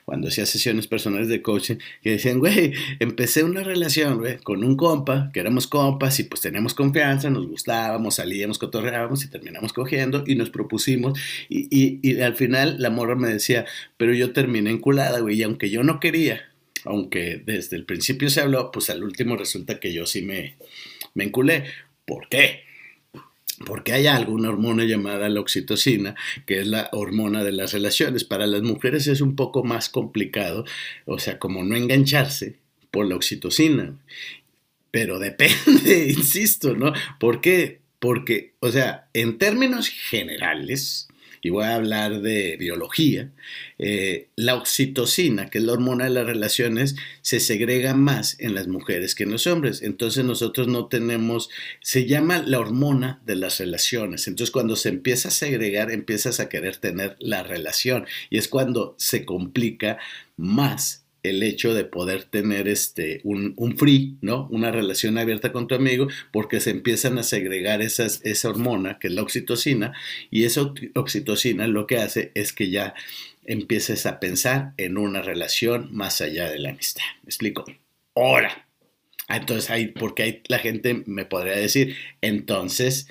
cuando 0.05 0.29
hacía 0.29 0.47
sesiones 0.47 0.87
personales 0.87 1.27
de 1.27 1.43
coaching, 1.43 1.77
que 2.03 2.11
decían, 2.11 2.39
güey, 2.39 2.73
empecé 3.01 3.43
una 3.43 3.65
relación, 3.65 4.19
güey, 4.19 4.39
con 4.39 4.63
un 4.63 4.77
compa, 4.77 5.31
que 5.33 5.41
éramos 5.41 5.67
compas 5.67 6.21
y 6.21 6.25
pues 6.25 6.41
teníamos 6.41 6.75
confianza, 6.75 7.31
nos 7.31 7.49
gustábamos, 7.49 8.15
salíamos, 8.15 8.59
cotorreábamos 8.59 9.25
y 9.25 9.29
terminamos 9.29 9.73
cogiendo 9.73 10.23
y 10.25 10.37
nos 10.37 10.51
propusimos. 10.51 11.19
Y, 11.49 11.67
y, 11.71 11.99
y 12.01 12.21
al 12.21 12.37
final 12.37 12.77
la 12.79 12.91
morra 12.91 13.17
me 13.17 13.29
decía, 13.29 13.67
pero 13.97 14.15
yo 14.15 14.33
terminé 14.33 14.71
enculada, 14.71 15.19
güey, 15.19 15.41
y 15.41 15.43
aunque 15.43 15.69
yo 15.69 15.83
no 15.83 15.99
quería, 15.99 16.45
aunque 16.85 17.43
desde 17.45 17.77
el 17.77 17.85
principio 17.85 18.31
se 18.31 18.41
habló, 18.41 18.71
pues 18.71 18.91
al 18.91 19.03
último 19.05 19.37
resulta 19.37 19.81
que 19.81 19.93
yo 19.93 20.07
sí 20.07 20.23
me, 20.23 20.57
me 21.15 21.25
enculé. 21.25 21.65
¿Por 22.05 22.29
qué? 22.29 22.69
porque 23.67 23.93
hay 23.93 24.07
alguna 24.07 24.49
hormona 24.49 24.85
llamada 24.85 25.29
la 25.29 25.41
oxitocina, 25.41 26.15
que 26.47 26.61
es 26.61 26.67
la 26.67 26.89
hormona 26.93 27.45
de 27.45 27.53
las 27.53 27.73
relaciones. 27.73 28.25
Para 28.25 28.47
las 28.47 28.63
mujeres 28.63 29.07
es 29.07 29.21
un 29.21 29.37
poco 29.37 29.65
más 29.65 29.89
complicado, 29.89 30.65
o 31.07 31.19
sea, 31.19 31.39
como 31.39 31.65
no 31.65 31.77
engancharse 31.77 32.57
por 32.91 33.07
la 33.07 33.17
oxitocina. 33.17 33.97
Pero 34.91 35.19
depende, 35.19 36.09
insisto, 36.17 36.75
¿no? 36.75 36.93
¿Por 37.19 37.41
qué? 37.41 37.81
Porque, 37.99 38.55
o 38.61 38.71
sea, 38.71 39.09
en 39.13 39.39
términos 39.39 39.89
generales, 39.89 41.09
y 41.49 41.51
voy 41.51 41.65
a 41.65 41.77
hablar 41.77 42.21
de 42.21 42.59
biología, 42.59 43.33
eh, 43.79 44.29
la 44.37 44.55
oxitocina, 44.55 45.49
que 45.49 45.57
es 45.57 45.65
la 45.65 45.73
hormona 45.73 46.05
de 46.05 46.11
las 46.11 46.27
relaciones, 46.27 46.95
se 47.23 47.41
segrega 47.41 47.95
más 47.95 48.39
en 48.39 48.55
las 48.55 48.69
mujeres 48.69 49.15
que 49.15 49.23
en 49.23 49.31
los 49.31 49.47
hombres. 49.47 49.81
Entonces 49.81 50.27
nosotros 50.27 50.69
no 50.69 50.89
tenemos, 50.89 51.49
se 51.81 52.05
llama 52.05 52.43
la 52.47 52.59
hormona 52.59 53.23
de 53.25 53.37
las 53.37 53.61
relaciones. 53.61 54.29
Entonces 54.29 54.51
cuando 54.51 54.77
se 54.77 54.91
empieza 54.91 55.29
a 55.29 55.31
segregar, 55.31 55.91
empiezas 55.91 56.39
a 56.39 56.51
querer 56.51 56.77
tener 56.77 57.17
la 57.19 57.43
relación 57.43 58.05
y 58.29 58.37
es 58.37 58.47
cuando 58.47 58.95
se 58.99 59.25
complica 59.25 59.97
más 60.37 61.07
el 61.29 61.43
hecho 61.43 61.75
de 61.75 61.85
poder 61.85 62.25
tener 62.25 62.69
este, 62.69 63.21
un, 63.25 63.77
free, 63.77 64.17
¿no? 64.21 64.49
Una 64.51 64.71
relación 64.71 65.19
abierta 65.19 65.53
con 65.53 65.69
tu 65.69 65.75
amigo, 65.75 66.09
porque 66.33 66.61
se 66.61 66.71
empiezan 66.71 67.19
a 67.19 67.23
segregar 67.23 67.83
esas, 67.83 68.21
esa 68.25 68.49
hormona, 68.49 68.99
que 68.99 69.09
es 69.09 69.15
la 69.15 69.23
oxitocina, 69.23 69.93
y 70.31 70.45
esa 70.45 70.73
oxitocina 70.95 71.67
lo 71.67 71.87
que 71.87 71.99
hace 71.99 72.33
es 72.35 72.53
que 72.53 72.71
ya 72.71 72.95
empieces 73.45 74.07
a 74.07 74.21
pensar 74.21 74.75
en 74.77 74.99
una 74.99 75.23
relación 75.23 75.89
más 75.93 76.21
allá 76.21 76.51
de 76.51 76.59
la 76.59 76.71
amistad. 76.71 77.05
¿Me 77.23 77.29
explico? 77.29 77.65
Ahora. 78.15 78.65
Entonces, 79.31 79.69
ahí, 79.69 79.89
porque 79.89 80.23
ahí 80.23 80.43
la 80.49 80.59
gente 80.59 81.03
me 81.05 81.27
podría 81.27 81.55
decir, 81.55 81.97
entonces, 82.23 83.09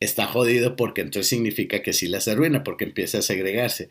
está 0.00 0.26
jodido 0.26 0.76
porque 0.76 1.02
entonces 1.02 1.28
significa 1.28 1.82
que 1.82 1.92
sí 1.92 2.08
las 2.08 2.26
arruina, 2.26 2.64
porque 2.64 2.84
empieza 2.84 3.18
a 3.18 3.22
segregarse. 3.22 3.90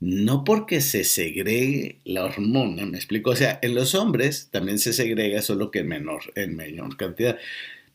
No 0.00 0.44
porque 0.44 0.80
se 0.80 1.02
segregue 1.04 2.00
la 2.04 2.24
hormona, 2.24 2.86
me 2.86 2.96
explico. 2.98 3.30
O 3.30 3.36
sea, 3.36 3.58
en 3.62 3.74
los 3.74 3.94
hombres 3.94 4.48
también 4.50 4.78
se 4.78 4.92
segrega, 4.92 5.42
solo 5.42 5.70
que 5.70 5.80
en 5.80 5.88
menor, 5.88 6.22
en 6.36 6.56
menor 6.56 6.96
cantidad. 6.96 7.38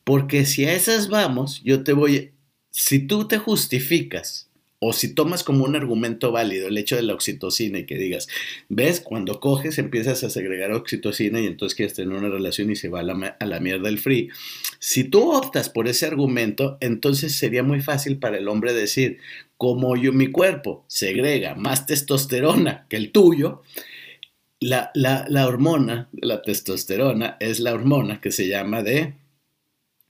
Porque 0.04 0.44
si 0.44 0.66
a 0.66 0.74
esas 0.74 1.08
vamos, 1.08 1.62
yo 1.64 1.82
te 1.84 1.94
voy, 1.94 2.32
si 2.70 3.06
tú 3.06 3.26
te 3.26 3.38
justificas 3.38 4.50
o 4.86 4.92
si 4.92 5.14
tomas 5.14 5.44
como 5.44 5.64
un 5.64 5.76
argumento 5.76 6.30
válido 6.30 6.68
el 6.68 6.76
hecho 6.76 6.94
de 6.96 7.02
la 7.02 7.14
oxitocina 7.14 7.78
y 7.78 7.86
que 7.86 7.96
digas, 7.96 8.28
ves, 8.68 9.00
cuando 9.00 9.40
coges 9.40 9.78
empiezas 9.78 10.22
a 10.24 10.30
segregar 10.30 10.72
oxitocina 10.72 11.40
y 11.40 11.46
entonces 11.46 11.74
quieres 11.74 11.94
tener 11.94 12.14
una 12.14 12.28
relación 12.28 12.70
y 12.70 12.76
se 12.76 12.90
va 12.90 13.00
a 13.00 13.02
la, 13.02 13.60
mierda 13.60 13.88
el 13.88 13.98
free. 13.98 14.28
Si 14.78 15.04
tú 15.04 15.32
optas 15.32 15.70
por 15.70 15.88
ese 15.88 16.04
argumento, 16.04 16.76
entonces 16.80 17.34
sería 17.38 17.62
muy 17.62 17.80
fácil 17.80 18.18
para 18.18 18.36
el 18.36 18.46
hombre 18.46 18.74
decir, 18.74 19.20
como 19.56 19.96
yo, 19.96 20.12
mi 20.12 20.26
cuerpo 20.26 20.84
segrega 20.86 21.54
más 21.54 21.86
testosterona 21.86 22.84
que 22.90 22.96
el 22.96 23.10
tuyo, 23.10 23.62
la, 24.60 24.90
la, 24.94 25.24
la 25.30 25.46
hormona, 25.46 26.10
la 26.12 26.42
testosterona, 26.42 27.38
es 27.40 27.58
la 27.58 27.72
hormona 27.72 28.20
que 28.20 28.32
se 28.32 28.48
llama 28.48 28.82
de 28.82 29.14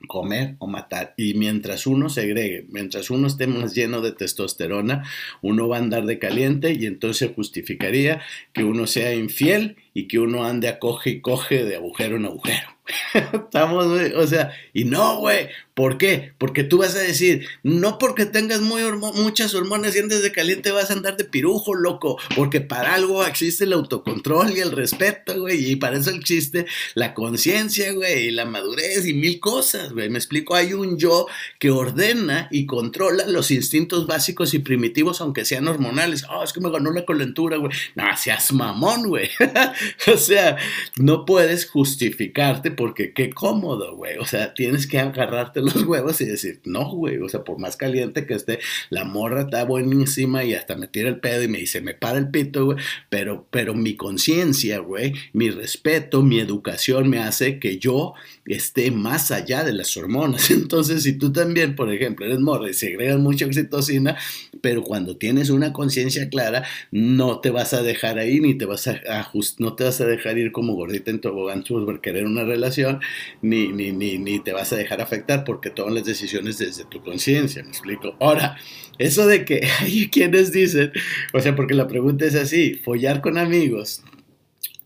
comer 0.06 0.56
o 0.58 0.66
matar. 0.66 1.14
Y 1.16 1.34
mientras 1.34 1.86
uno 1.86 2.08
segregue, 2.08 2.66
mientras 2.70 3.10
uno 3.10 3.26
esté 3.26 3.46
más 3.46 3.74
lleno 3.74 4.00
de 4.00 4.12
testosterona, 4.12 5.04
uno 5.42 5.68
va 5.68 5.76
a 5.76 5.80
andar 5.80 6.04
de 6.06 6.18
caliente 6.18 6.72
y 6.72 6.86
entonces 6.86 7.30
justificaría 7.34 8.22
que 8.52 8.64
uno 8.64 8.86
sea 8.86 9.14
infiel 9.14 9.76
y 9.94 10.08
que 10.08 10.18
uno 10.18 10.44
ande 10.44 10.68
a 10.68 10.78
coge 10.78 11.10
y 11.10 11.20
coge 11.20 11.64
de 11.64 11.76
agujero 11.76 12.16
en 12.16 12.26
agujero. 12.26 12.74
Estamos, 13.14 13.86
o 13.86 14.26
sea, 14.26 14.52
y 14.74 14.84
no, 14.84 15.18
güey, 15.18 15.48
¿por 15.72 15.96
qué? 15.96 16.34
Porque 16.36 16.64
tú 16.64 16.78
vas 16.78 16.94
a 16.94 17.00
decir, 17.00 17.46
no 17.62 17.98
porque 17.98 18.26
tengas 18.26 18.60
muy 18.60 18.82
muchas 19.14 19.54
hormonas 19.54 19.96
y 19.96 20.00
andes 20.00 20.22
de 20.22 20.32
caliente 20.32 20.70
vas 20.70 20.90
a 20.90 20.92
andar 20.92 21.16
de 21.16 21.24
pirujo, 21.24 21.74
loco, 21.74 22.18
porque 22.36 22.60
para 22.60 22.94
algo 22.94 23.24
existe 23.24 23.64
el 23.64 23.72
autocontrol 23.72 24.50
y 24.54 24.60
el 24.60 24.72
respeto, 24.72 25.40
güey, 25.40 25.72
y 25.72 25.76
para 25.76 25.96
eso 25.96 26.10
existe 26.10 26.66
la 26.94 27.14
conciencia, 27.14 27.92
güey, 27.92 28.26
y 28.26 28.30
la 28.30 28.44
madurez 28.44 29.06
y 29.06 29.14
mil 29.14 29.40
cosas, 29.40 29.92
güey, 29.92 30.10
me 30.10 30.18
explico, 30.18 30.54
hay 30.54 30.74
un 30.74 30.98
yo 30.98 31.26
que 31.58 31.70
ordena 31.70 32.48
y 32.50 32.66
controla 32.66 33.26
los 33.26 33.50
instintos 33.50 34.06
básicos 34.06 34.52
y 34.52 34.58
primitivos, 34.58 35.22
aunque 35.22 35.46
sean 35.46 35.68
hormonales, 35.68 36.26
oh, 36.28 36.44
es 36.44 36.52
que 36.52 36.60
me 36.60 36.70
ganó 36.70 36.90
la 36.90 37.06
calentura, 37.06 37.56
güey, 37.56 37.72
no, 37.94 38.04
seas 38.16 38.52
mamón, 38.52 39.08
güey, 39.08 39.30
o 40.12 40.16
sea, 40.16 40.56
no 40.96 41.24
puedes 41.24 41.68
justificarte 41.68 42.70
porque 42.70 43.12
qué 43.12 43.30
cómodo, 43.30 43.96
güey. 43.96 44.18
O 44.18 44.26
sea, 44.26 44.54
tienes 44.54 44.86
que 44.86 44.98
agarrarte 44.98 45.60
los 45.60 45.82
huevos 45.84 46.20
y 46.20 46.26
decir, 46.26 46.60
no, 46.64 46.90
güey. 46.90 47.18
O 47.18 47.28
sea, 47.28 47.44
por 47.44 47.58
más 47.58 47.76
caliente 47.76 48.26
que 48.26 48.34
esté, 48.34 48.58
la 48.90 49.04
morra 49.04 49.42
está 49.42 49.64
buenísima 49.64 50.44
y 50.44 50.54
hasta 50.54 50.76
me 50.76 50.88
tira 50.88 51.08
el 51.08 51.20
pedo 51.20 51.42
y 51.42 51.48
me 51.48 51.58
dice, 51.58 51.80
me 51.80 51.94
para 51.94 52.18
el 52.18 52.30
pito, 52.30 52.66
güey. 52.66 52.78
Pero, 53.08 53.46
pero 53.50 53.74
mi 53.74 53.96
conciencia, 53.96 54.78
güey, 54.78 55.14
mi 55.32 55.50
respeto, 55.50 56.22
mi 56.22 56.40
educación 56.40 57.08
me 57.08 57.18
hace 57.18 57.58
que 57.58 57.78
yo 57.78 58.14
esté 58.46 58.90
más 58.90 59.30
allá 59.30 59.64
de 59.64 59.72
las 59.72 59.96
hormonas. 59.96 60.50
Entonces, 60.50 61.02
si 61.02 61.14
tú 61.14 61.32
también, 61.32 61.74
por 61.76 61.92
ejemplo, 61.92 62.26
eres 62.26 62.40
morra 62.40 62.70
y 62.70 62.74
segregas 62.74 63.18
mucha 63.18 63.46
oxitocina, 63.46 64.16
pero 64.60 64.82
cuando 64.82 65.16
tienes 65.16 65.50
una 65.50 65.72
conciencia 65.72 66.28
clara, 66.28 66.64
no 66.90 67.40
te 67.40 67.50
vas 67.50 67.74
a 67.74 67.82
dejar 67.82 68.18
ahí 68.18 68.40
ni 68.40 68.54
te 68.54 68.64
vas 68.64 68.86
a 68.86 69.00
ajustar, 69.20 69.73
te 69.74 69.84
vas 69.84 70.00
a 70.00 70.06
dejar 70.06 70.38
ir 70.38 70.52
como 70.52 70.74
gordita 70.74 71.10
en 71.10 71.20
tobogán 71.20 71.64
por 71.64 72.00
querer 72.00 72.26
una 72.26 72.44
relación 72.44 73.00
ni, 73.42 73.68
ni, 73.68 73.92
ni, 73.92 74.18
ni 74.18 74.38
te 74.38 74.52
vas 74.52 74.72
a 74.72 74.76
dejar 74.76 75.00
afectar 75.00 75.44
porque 75.44 75.70
toman 75.70 75.94
las 75.94 76.04
decisiones 76.04 76.58
desde 76.58 76.84
tu 76.84 77.02
conciencia, 77.02 77.62
me 77.62 77.70
explico. 77.70 78.16
Ahora, 78.20 78.56
eso 78.98 79.26
de 79.26 79.44
que 79.44 79.66
hay 79.80 80.08
quienes 80.08 80.52
dicen, 80.52 80.92
o 81.32 81.40
sea, 81.40 81.54
porque 81.56 81.74
la 81.74 81.88
pregunta 81.88 82.24
es 82.24 82.34
así, 82.34 82.74
follar 82.74 83.20
con 83.20 83.38
amigos, 83.38 84.02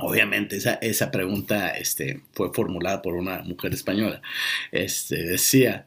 Obviamente 0.00 0.56
esa, 0.56 0.74
esa 0.74 1.10
pregunta 1.10 1.70
este, 1.70 2.20
fue 2.32 2.52
formulada 2.54 3.02
por 3.02 3.14
una 3.14 3.42
mujer 3.42 3.74
española. 3.74 4.22
Este, 4.70 5.24
decía, 5.24 5.86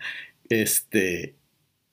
este, 0.49 1.35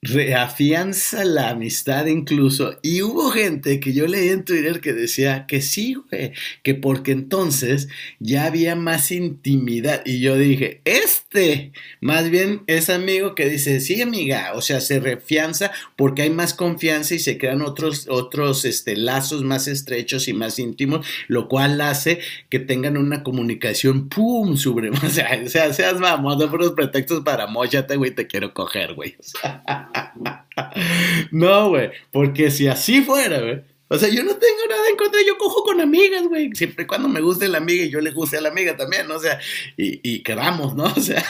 reafianza 0.01 1.25
la 1.25 1.49
amistad 1.49 2.05
incluso. 2.05 2.77
Y 2.81 3.01
hubo 3.01 3.31
gente 3.31 3.79
que 3.79 3.93
yo 3.93 4.07
leí 4.07 4.29
en 4.29 4.45
Twitter 4.45 4.79
que 4.79 4.93
decía 4.93 5.45
que 5.47 5.61
sí, 5.61 5.95
güey, 5.95 6.31
que 6.63 6.75
porque 6.75 7.11
entonces 7.11 7.89
ya 8.19 8.45
había 8.45 8.75
más 8.75 9.11
intimidad. 9.11 10.01
Y 10.05 10.21
yo 10.21 10.37
dije, 10.37 10.81
este, 10.85 11.73
más 11.99 12.29
bien 12.29 12.63
es 12.67 12.89
amigo 12.89 13.35
que 13.35 13.49
dice, 13.49 13.79
sí, 13.81 14.01
amiga, 14.01 14.53
o 14.55 14.61
sea, 14.61 14.79
se 14.79 14.99
reafianza 14.99 15.71
porque 15.95 16.21
hay 16.23 16.29
más 16.29 16.53
confianza 16.53 17.15
y 17.15 17.19
se 17.19 17.37
crean 17.37 17.61
otros, 17.61 18.07
otros 18.09 18.65
este, 18.65 18.95
lazos 18.95 19.43
más 19.43 19.67
estrechos 19.67 20.27
y 20.27 20.33
más 20.33 20.59
íntimos, 20.59 21.05
lo 21.27 21.47
cual 21.47 21.81
hace 21.81 22.19
que 22.49 22.59
tengan 22.59 22.97
una 22.97 23.23
comunicación, 23.23 24.07
pum, 24.07 24.55
sobre, 24.55 24.89
o 25.05 25.09
sea, 25.09 25.45
seas 25.47 25.99
vamos, 25.99 26.37
no 26.37 26.49
por 26.49 26.61
los 26.61 26.71
pretextos 26.71 27.21
para 27.23 27.47
mochate, 27.47 27.97
güey, 27.97 28.11
te 28.11 28.27
quiero 28.27 28.53
coger, 28.53 28.93
güey. 28.93 29.15
O 29.19 29.23
sea, 29.23 29.88
no, 31.31 31.69
güey, 31.69 31.91
porque 32.11 32.51
si 32.51 32.67
así 32.67 33.01
fuera, 33.01 33.39
güey. 33.39 33.61
O 33.91 33.97
sea, 33.97 34.07
yo 34.09 34.23
no 34.23 34.35
tengo 34.35 34.59
nada 34.69 34.87
en 34.87 34.95
contra, 34.95 35.19
yo 35.25 35.37
cojo 35.37 35.63
con 35.63 35.81
amigas, 35.81 36.27
güey. 36.27 36.51
Siempre 36.53 36.83
y 36.83 36.87
cuando 36.87 37.09
me 37.09 37.21
guste 37.21 37.47
la 37.47 37.57
amiga 37.57 37.83
y 37.83 37.89
yo 37.89 37.99
le 38.01 38.11
guste 38.11 38.37
a 38.37 38.41
la 38.41 38.49
amiga 38.49 38.77
también, 38.77 39.09
o 39.09 39.19
sea, 39.19 39.39
y, 39.77 39.99
y 40.03 40.21
quedamos, 40.21 40.75
¿no? 40.75 40.85
O 40.95 40.99
sea. 41.01 41.23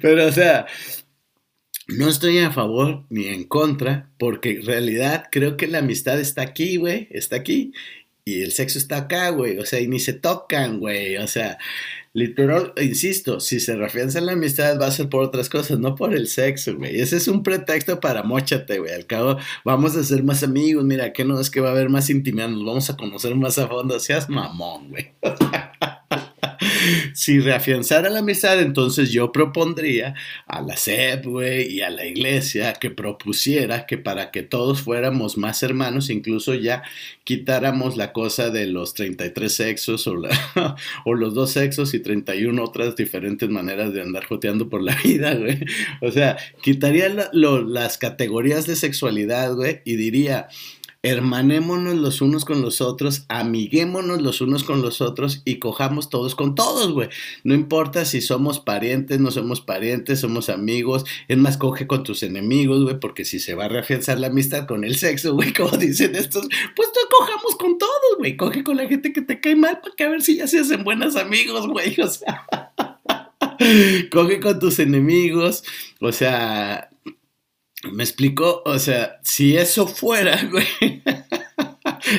Pero, 0.00 0.26
o 0.26 0.32
sea, 0.32 0.66
no 1.88 2.08
estoy 2.08 2.38
a 2.38 2.52
favor 2.52 3.04
ni 3.10 3.26
en 3.28 3.44
contra, 3.44 4.10
porque 4.18 4.50
en 4.52 4.66
realidad 4.66 5.28
creo 5.30 5.56
que 5.56 5.66
la 5.66 5.78
amistad 5.78 6.20
está 6.20 6.42
aquí, 6.42 6.76
güey, 6.76 7.08
está 7.10 7.36
aquí. 7.36 7.72
Y 8.24 8.42
el 8.42 8.52
sexo 8.52 8.78
está 8.78 8.96
acá, 8.98 9.30
güey. 9.30 9.58
O 9.58 9.64
sea, 9.64 9.80
y 9.80 9.86
ni 9.86 10.00
se 10.00 10.12
tocan, 10.12 10.80
güey. 10.80 11.16
O 11.18 11.28
sea, 11.28 11.58
Literal, 12.16 12.72
insisto, 12.80 13.40
si 13.40 13.60
se 13.60 13.76
refianza 13.76 14.22
la 14.22 14.32
amistad 14.32 14.80
va 14.80 14.86
a 14.86 14.90
ser 14.90 15.10
por 15.10 15.22
otras 15.22 15.50
cosas, 15.50 15.78
no 15.78 15.94
por 15.94 16.14
el 16.14 16.28
sexo, 16.28 16.74
güey. 16.74 16.98
Ese 16.98 17.18
es 17.18 17.28
un 17.28 17.42
pretexto 17.42 18.00
para 18.00 18.22
mochate, 18.22 18.78
güey. 18.78 18.94
Al 18.94 19.04
cabo, 19.04 19.36
vamos 19.66 19.94
a 19.96 20.02
ser 20.02 20.22
más 20.24 20.42
amigos, 20.42 20.82
mira, 20.82 21.12
que 21.12 21.26
no 21.26 21.38
es 21.38 21.50
que 21.50 21.60
va 21.60 21.68
a 21.68 21.72
haber 21.72 21.90
más 21.90 22.08
intimidad, 22.08 22.48
nos 22.48 22.64
vamos 22.64 22.88
a 22.88 22.96
conocer 22.96 23.34
más 23.34 23.58
a 23.58 23.68
fondo. 23.68 24.00
Seas 24.00 24.30
mamón, 24.30 24.88
güey. 24.88 25.12
si 27.16 27.40
reafianzara 27.40 28.10
la 28.10 28.18
amistad, 28.18 28.60
entonces 28.60 29.10
yo 29.10 29.32
propondría 29.32 30.14
a 30.46 30.60
la 30.60 30.76
SEP, 30.76 31.24
y 31.66 31.80
a 31.80 31.88
la 31.88 32.04
iglesia 32.04 32.74
que 32.74 32.90
propusiera 32.90 33.86
que 33.86 33.96
para 33.96 34.30
que 34.30 34.42
todos 34.42 34.82
fuéramos 34.82 35.38
más 35.38 35.62
hermanos, 35.62 36.10
incluso 36.10 36.54
ya 36.54 36.82
quitáramos 37.24 37.96
la 37.96 38.12
cosa 38.12 38.50
de 38.50 38.66
los 38.66 38.92
33 38.92 39.50
sexos 39.50 40.06
o, 40.06 40.16
o 41.06 41.14
los 41.14 41.32
dos 41.32 41.52
sexos 41.52 41.94
y 41.94 42.00
31 42.00 42.62
otras 42.62 42.96
diferentes 42.96 43.48
maneras 43.48 43.94
de 43.94 44.02
andar 44.02 44.26
joteando 44.26 44.68
por 44.68 44.82
la 44.82 44.94
vida, 45.04 45.34
güey. 45.34 45.58
O 46.02 46.10
sea, 46.10 46.36
quitaría 46.62 47.08
las 47.32 47.96
categorías 47.96 48.66
de 48.66 48.76
sexualidad, 48.76 49.54
güey, 49.54 49.80
y 49.86 49.96
diría, 49.96 50.48
hermanémonos 51.06 51.94
los 51.94 52.20
unos 52.20 52.44
con 52.44 52.62
los 52.62 52.80
otros, 52.80 53.26
amiguémonos 53.28 54.20
los 54.22 54.40
unos 54.40 54.64
con 54.64 54.82
los 54.82 55.00
otros 55.00 55.40
y 55.44 55.60
cojamos 55.60 56.10
todos 56.10 56.34
con 56.34 56.56
todos, 56.56 56.92
güey. 56.92 57.08
No 57.44 57.54
importa 57.54 58.04
si 58.04 58.20
somos 58.20 58.58
parientes, 58.58 59.20
no 59.20 59.30
somos 59.30 59.60
parientes, 59.60 60.18
somos 60.18 60.48
amigos. 60.48 61.04
Es 61.28 61.38
más, 61.38 61.58
coge 61.58 61.86
con 61.86 62.02
tus 62.02 62.24
enemigos, 62.24 62.82
güey, 62.82 62.98
porque 62.98 63.24
si 63.24 63.38
se 63.38 63.54
va 63.54 63.66
a 63.66 63.68
reafianzar 63.68 64.18
la 64.18 64.26
amistad 64.26 64.66
con 64.66 64.82
el 64.82 64.96
sexo, 64.96 65.34
güey, 65.34 65.52
como 65.56 65.76
dicen 65.76 66.16
estos, 66.16 66.48
pues 66.74 66.90
tú 66.92 66.98
cojamos 67.16 67.54
con 67.54 67.78
todos, 67.78 68.18
güey. 68.18 68.36
Coge 68.36 68.64
con 68.64 68.76
la 68.76 68.88
gente 68.88 69.12
que 69.12 69.22
te 69.22 69.40
cae 69.40 69.54
mal 69.54 69.78
para 69.80 69.94
que 69.94 70.02
a 70.02 70.10
ver 70.10 70.22
si 70.22 70.36
ya 70.36 70.48
se 70.48 70.58
hacen 70.58 70.82
buenos 70.82 71.14
amigos, 71.14 71.68
güey. 71.68 71.94
O 72.06 72.08
sea, 72.08 72.46
coge 74.10 74.40
con 74.40 74.58
tus 74.58 74.78
enemigos, 74.80 75.62
o 76.00 76.12
sea, 76.12 76.90
¿Me 77.92 78.04
explico? 78.04 78.62
O 78.64 78.78
sea, 78.78 79.20
si 79.22 79.56
eso 79.56 79.86
fuera, 79.86 80.38
güey. 80.50 81.02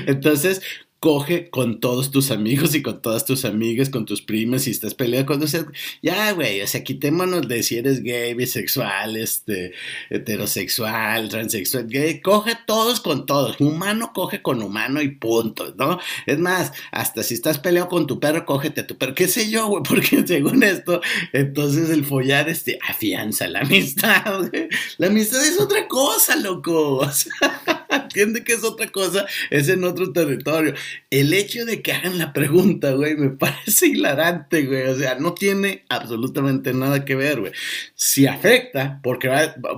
Entonces, 0.08 0.62
coge 1.00 1.50
con 1.50 1.80
todos 1.80 2.10
tus 2.10 2.32
amigos 2.32 2.74
y 2.74 2.82
con 2.82 3.02
todas 3.02 3.24
tus 3.24 3.46
amigas, 3.46 3.90
con 3.90 4.06
tus 4.06 4.22
primas, 4.22 4.64
si 4.64 4.72
estás 4.72 4.96
peleando 4.96 5.28
con 5.28 5.40
tus... 5.40 5.56
Ya, 6.02 6.32
güey, 6.32 6.62
o 6.62 6.68
sea, 6.68 6.84
quitémonos 6.84 7.48
de 7.48 7.62
si 7.62 7.78
eres 7.78 8.02
gay, 8.02 8.34
bisexual, 8.34 9.16
este, 9.16 9.74
heterosexual, 10.10 11.30
transexual, 11.30 11.88
gay, 11.88 12.20
coge 12.22 12.58
todos 12.66 13.00
con 13.00 13.26
todos, 13.26 13.60
humano 13.60 14.12
coge 14.14 14.42
con 14.42 14.64
humano 14.64 15.02
y 15.02 15.10
punto, 15.10 15.76
¿no? 15.78 16.00
Es 16.26 16.40
más, 16.40 16.72
hasta 16.92 17.22
si 17.22 17.36
estás 17.36 17.60
peleado 17.60 17.90
con 17.90 18.08
tu 18.08 18.20
perro, 18.20 18.46
cógete 18.46 18.82
a 18.82 18.88
tu 18.88 18.98
perro, 18.98 19.14
qué 19.14 19.28
sé 19.28 19.52
yo, 19.52 19.68
güey, 19.68 19.84
porque 19.88 20.26
según 20.26 20.64
esto, 20.64 21.02
entonces 21.32 21.92
el 21.92 22.06
follar, 22.06 22.50
este, 22.50 22.80
afianza 22.88 23.48
la 23.48 23.60
amistad. 23.60 24.50
La 24.98 25.08
amistad 25.08 25.46
es 25.46 25.60
otra 25.60 25.88
cosa, 25.88 26.36
loco, 26.38 26.98
o 26.98 27.12
sea... 27.12 27.77
Entiende 27.90 28.44
que 28.44 28.54
es 28.54 28.64
otra 28.64 28.88
cosa, 28.88 29.26
es 29.50 29.70
en 29.70 29.84
otro 29.84 30.12
territorio. 30.12 30.74
El 31.10 31.34
hecho 31.34 31.66
de 31.66 31.82
que 31.82 31.94
hagan 31.94 32.18
la 32.18 32.34
pregunta, 32.34 32.92
güey, 32.92 33.16
me 33.16 33.30
parece 33.38 33.88
hilarante, 33.88 34.66
güey. 34.66 34.84
O 34.84 34.96
sea, 34.96 35.16
no 35.16 35.34
tiene 35.34 35.86
absolutamente 35.90 36.74
nada 36.74 37.06
que 37.06 37.16
ver, 37.16 37.40
güey. 37.40 37.52
Si 37.96 38.28
afecta, 38.28 39.00
porque 39.04 39.30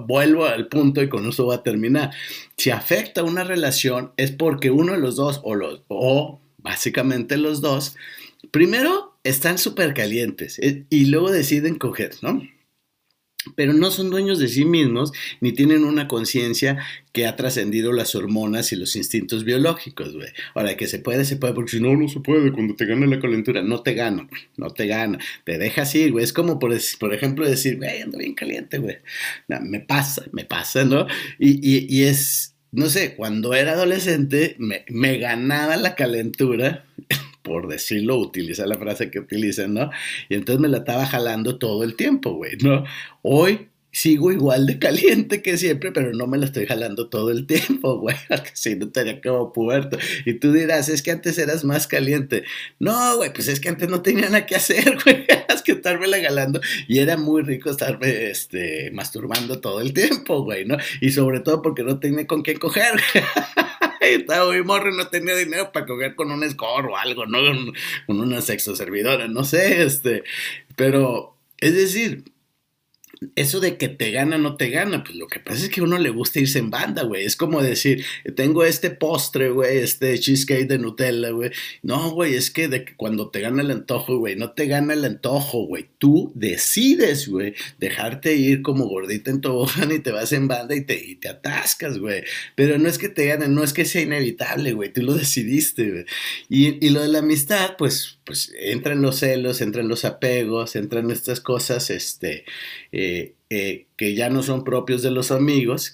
vuelvo 0.08 0.46
al 0.46 0.68
punto 0.68 1.02
y 1.02 1.10
con 1.10 1.28
eso 1.28 1.48
va 1.48 1.56
a 1.56 1.64
terminar. 1.64 2.12
Si 2.58 2.70
afecta 2.70 3.24
una 3.24 3.44
relación 3.44 4.12
es 4.18 4.32
porque 4.32 4.72
uno 4.72 4.94
de 4.94 5.00
los 5.00 5.16
dos, 5.16 5.42
o, 5.44 5.56
los, 5.56 5.82
o 5.88 6.40
básicamente 6.58 7.38
los 7.38 7.62
dos, 7.62 7.96
primero 8.52 9.18
están 9.24 9.58
súper 9.58 9.94
calientes 9.94 10.60
eh, 10.60 10.86
y 10.90 11.06
luego 11.06 11.32
deciden 11.32 11.76
coger, 11.76 12.12
¿no? 12.22 12.42
Pero 13.56 13.74
no 13.74 13.92
son 13.92 14.10
dueños 14.10 14.40
de 14.40 14.48
sí 14.48 14.66
mismos 14.66 15.12
ni 15.42 15.52
tienen 15.52 15.84
una 15.84 16.08
conciencia 16.08 16.78
que 17.12 17.26
ha 17.26 17.36
trascendido 17.36 17.92
las 17.92 18.16
hormonas 18.16 18.72
y 18.72 18.76
los 18.76 18.96
instintos 18.96 19.44
biológicos, 19.44 20.16
güey. 20.16 20.30
Ahora, 20.54 20.78
que 20.78 20.88
se 20.88 21.00
puede, 21.00 21.26
se 21.26 21.38
puede, 21.38 21.54
porque 21.54 21.72
si 21.72 21.80
no, 21.80 21.96
no 21.96 22.08
se 22.08 22.20
puede. 22.20 22.52
Cuando 22.52 22.76
te 22.76 22.86
gana 22.86 23.08
la 23.08 23.20
calentura, 23.20 23.62
no 23.62 23.82
te 23.82 23.94
gana, 23.94 24.28
no 24.58 24.70
te 24.70 24.88
gana. 24.88 25.18
Te 25.44 25.58
dejas 25.58 25.94
ir, 25.96 26.12
güey. 26.12 26.24
Es 26.24 26.34
como, 26.34 26.60
por, 26.60 26.76
por 27.00 27.14
ejemplo, 27.14 27.48
decir, 27.48 27.78
güey, 27.78 28.02
ando 28.02 28.18
bien 28.18 28.36
caliente, 28.36 28.78
güey. 28.78 28.98
me 29.48 29.80
pasa, 29.80 30.26
me 30.32 30.46
pasa, 30.46 30.86
¿no? 30.86 31.08
Y, 31.40 31.60
y, 31.88 32.04
es, 32.04 32.56
no 32.72 32.90
sé, 32.90 33.16
cuando 33.16 33.54
era 33.54 33.74
adolescente, 33.74 34.56
me, 34.60 34.86
me 34.90 35.18
ganaba 35.18 35.78
la 35.78 35.96
calentura 35.96 36.86
por 37.42 37.68
decirlo, 37.68 38.18
utiliza 38.18 38.66
la 38.66 38.78
frase 38.78 39.10
que 39.10 39.20
utilizan, 39.20 39.74
¿no? 39.74 39.90
Y 40.30 40.36
entonces 40.36 40.62
me 40.62 40.68
la 40.68 40.80
estaba 40.80 41.06
jalando 41.06 41.58
todo 41.58 41.84
el 41.84 41.96
tiempo, 41.96 42.34
güey, 42.34 42.58
¿no? 42.62 42.84
Hoy 43.22 43.70
sigo 43.92 44.32
igual 44.32 44.66
de 44.68 44.80
caliente 44.80 45.42
que 45.42 45.58
siempre, 45.58 45.92
pero 45.92 46.14
no 46.14 46.28
me 46.28 46.38
la 46.38 46.46
estoy 46.46 46.66
jalando 46.66 47.10
todo 47.10 47.32
el 47.32 47.48
tiempo, 47.48 47.98
güey, 48.00 48.16
porque 48.28 48.52
si 48.54 48.76
no 48.76 48.86
estaría 48.86 49.20
como 49.22 49.52
puerto. 49.52 49.98
Y 50.26 50.36
tú 50.36 50.54
dirás, 50.54 50.90
es 50.90 51.02
que 51.02 51.12
antes 51.12 51.38
eras 51.38 51.64
más 51.64 51.88
caliente. 51.88 52.44
No, 52.80 53.18
güey, 53.18 53.34
pues 53.34 53.48
es 53.48 53.60
que 53.60 53.70
antes 53.70 53.90
no 53.90 54.02
tenía 54.02 54.26
nada 54.26 54.46
que 54.46 54.56
hacer, 54.56 54.98
güey, 55.04 55.26
es 55.48 55.62
que 55.62 55.74
estarme 55.74 56.08
la 56.08 56.22
jalando. 56.22 56.62
Y 56.88 57.00
era 57.00 57.18
muy 57.18 57.42
rico 57.42 57.70
estarme, 57.70 58.30
este, 58.30 58.92
masturbando 58.92 59.60
todo 59.60 59.82
el 59.82 59.94
tiempo, 59.94 60.44
güey, 60.44 60.66
¿no? 60.66 60.78
Y 61.02 61.12
sobre 61.12 61.40
todo 61.40 61.62
porque 61.62 61.84
no 61.84 62.00
tenía 62.00 62.28
con 62.28 62.44
qué 62.44 62.56
coger, 62.56 63.00
estaba 64.02 64.46
muy 64.48 64.64
morro 64.64 64.94
y 64.94 64.98
no 64.98 65.08
tenía 65.08 65.36
dinero 65.36 65.72
para 65.72 65.86
coger 65.86 66.16
con 66.16 66.32
un 66.32 66.50
score 66.50 66.88
o 66.88 66.98
algo, 66.98 67.26
¿no? 67.26 67.40
Con 68.06 68.20
una 68.20 68.42
sexo 68.42 68.76
servidora, 68.76 69.28
no 69.28 69.44
sé, 69.44 69.84
este. 69.84 70.24
Pero, 70.76 71.36
es 71.60 71.76
decir, 71.76 72.24
eso 73.36 73.60
de 73.60 73.78
que 73.78 73.90
te 73.90 74.12
gana 74.12 74.38
no 74.38 74.56
te 74.56 74.70
gana, 74.70 75.04
pues 75.04 75.16
lo 75.16 75.28
que 75.28 75.40
pasa 75.40 75.66
es 75.66 75.70
que 75.70 75.82
a 75.82 75.84
uno 75.84 75.98
le 75.98 76.10
gusta 76.10 76.40
irse 76.40 76.60
en 76.60 76.70
banda, 76.70 77.04
güey. 77.04 77.26
Es 77.26 77.36
como 77.36 77.62
decir, 77.62 78.06
tengo 78.36 78.64
este 78.64 78.92
postre, 78.92 79.50
güey, 79.50 79.78
este 79.80 80.18
cheesecake 80.18 80.68
de 80.68 80.78
Nutella, 80.78 81.32
güey. 81.32 81.52
No, 81.82 82.12
güey, 82.12 82.36
es 82.36 82.50
que 82.50 82.68
de 82.70 82.86
que 82.86 82.96
cuando 82.96 83.30
te 83.30 83.42
gana 83.42 83.62
el 83.62 83.72
antojo, 83.72 84.18
güey, 84.18 84.36
no 84.36 84.52
te 84.52 84.68
gana 84.68 84.94
el 84.94 85.04
antojo, 85.04 85.66
güey. 85.66 85.90
Tú 85.98 86.32
decides, 86.34 87.28
güey, 87.28 87.56
dejarte 87.78 88.36
ir 88.36 88.62
como 88.62 88.88
gordita 88.88 89.32
en 89.32 89.42
tobogán 89.42 89.92
y 89.92 90.00
te 90.00 90.12
vas 90.12 90.32
en 90.32 90.48
banda 90.48 90.76
y 90.76 90.86
te, 90.86 91.18
te 91.20 91.28
atascas, 91.28 91.98
güey. 91.98 92.24
Pero 92.56 92.78
no 92.78 92.88
es 92.88 92.98
que 92.98 93.10
te 93.10 93.26
ganen, 93.26 93.54
no 93.54 93.64
es 93.64 93.74
que 93.74 93.84
sea 93.84 94.02
inevitable, 94.02 94.72
güey. 94.74 94.94
Tú 94.94 95.02
lo 95.02 95.14
decidiste, 95.14 95.92
güey. 95.92 96.06
Y, 96.48 96.86
y 96.86 96.90
lo 96.90 97.02
de 97.02 97.10
la 97.10 97.20
amistad, 97.20 97.76
pues, 97.78 98.20
pues 98.24 98.54
entran 98.58 99.02
los 99.02 99.20
celos, 99.20 99.60
entran 99.60 99.88
los 99.90 100.06
apegos, 100.06 100.76
entran 100.76 101.12
estas 101.12 101.42
cosas, 101.42 101.90
este. 101.90 102.46
Eh, 103.50 103.86
que 103.98 104.16
ya 104.16 104.30
no 104.30 104.44
son 104.44 104.64
propios 104.64 105.02
de 105.02 105.12
los 105.12 105.32
amigos, 105.32 105.94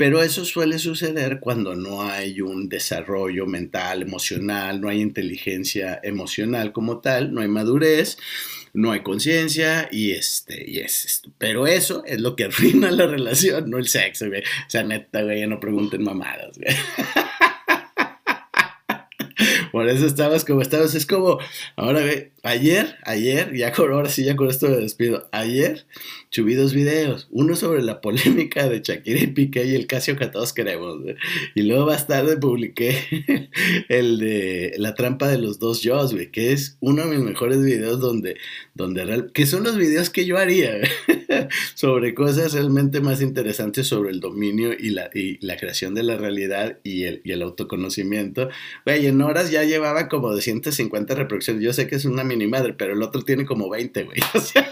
pero 0.00 0.22
eso 0.22 0.46
suele 0.46 0.78
suceder 0.78 1.40
cuando 1.40 1.74
no 1.74 2.02
hay 2.02 2.40
un 2.40 2.70
desarrollo 2.70 3.46
mental, 3.46 4.00
emocional, 4.00 4.80
no 4.80 4.88
hay 4.88 5.02
inteligencia 5.02 6.00
emocional 6.02 6.72
como 6.72 7.00
tal, 7.00 7.34
no 7.34 7.42
hay 7.42 7.48
madurez, 7.48 8.16
no 8.72 8.92
hay 8.92 9.00
conciencia 9.00 9.88
y 9.92 10.12
este, 10.12 10.64
y 10.66 10.78
es 10.78 11.04
esto. 11.04 11.30
Pero 11.36 11.66
eso 11.66 12.02
es 12.06 12.18
lo 12.20 12.34
que 12.34 12.44
arruina 12.46 12.90
la 12.90 13.06
relación, 13.06 13.68
no 13.68 13.76
el 13.76 13.88
sexo, 13.88 14.28
güey. 14.28 14.40
O 14.40 14.70
sea, 14.70 14.82
neta, 14.84 15.22
güey, 15.22 15.46
no 15.46 15.60
pregunten 15.60 16.02
mamadas, 16.02 16.56
güey. 16.56 16.74
Por 19.72 19.88
eso 19.88 20.06
estabas 20.06 20.44
como 20.44 20.62
estabas. 20.62 20.94
Es 20.94 21.06
como, 21.06 21.38
ahora 21.76 22.00
ve, 22.00 22.32
ayer, 22.42 22.96
ayer, 23.04 23.54
ya 23.54 23.72
con, 23.72 23.92
ahora 23.92 24.08
sí, 24.08 24.24
ya 24.24 24.36
con 24.36 24.48
esto 24.48 24.68
me 24.68 24.76
despido. 24.76 25.28
Ayer 25.32 25.86
subí 26.30 26.54
dos 26.54 26.72
videos. 26.74 27.28
Uno 27.30 27.56
sobre 27.56 27.82
la 27.82 28.00
polémica 28.00 28.68
de 28.68 28.80
Shakira 28.80 29.20
y 29.20 29.26
Piqué 29.28 29.66
y 29.66 29.74
el 29.74 29.86
Casio 29.86 30.16
que 30.16 30.26
todos 30.26 30.52
queremos. 30.52 30.98
Y 31.54 31.62
luego 31.62 31.86
más 31.86 32.06
tarde 32.06 32.36
publiqué 32.36 33.50
el 33.88 34.18
de 34.18 34.74
La 34.78 34.94
trampa 34.94 35.28
de 35.28 35.38
los 35.38 35.58
dos 35.58 35.82
yo, 35.82 36.00
güey, 36.08 36.30
que 36.30 36.52
es 36.52 36.76
uno 36.80 37.04
de 37.04 37.16
mis 37.16 37.24
mejores 37.24 37.62
videos 37.62 38.00
donde, 38.00 38.36
donde 38.74 39.30
que 39.34 39.46
son 39.46 39.64
los 39.64 39.76
videos 39.76 40.10
que 40.10 40.24
yo 40.24 40.38
haría 40.38 40.80
sobre 41.74 42.14
cosas 42.14 42.52
realmente 42.52 43.00
más 43.00 43.20
interesantes 43.20 43.86
sobre 43.86 44.10
el 44.10 44.20
dominio 44.20 44.72
y 44.78 44.90
la, 44.90 45.10
y 45.14 45.44
la 45.44 45.56
creación 45.56 45.94
de 45.94 46.02
la 46.02 46.16
realidad 46.16 46.78
y 46.84 47.04
el, 47.04 47.20
y 47.24 47.32
el 47.32 47.42
autoconocimiento. 47.42 48.48
Güey, 48.84 49.06
en 49.06 49.20
horas 49.22 49.50
llevaba 49.64 50.08
como 50.08 50.30
250 50.30 51.14
reproducciones. 51.14 51.62
Yo 51.62 51.72
sé 51.72 51.86
que 51.86 51.96
es 51.96 52.04
una 52.04 52.24
mini 52.24 52.46
madre, 52.46 52.74
pero 52.74 52.92
el 52.92 53.02
otro 53.02 53.22
tiene 53.22 53.44
como 53.44 53.68
20, 53.68 54.04
güey. 54.04 54.20
O 54.34 54.40
sea, 54.40 54.68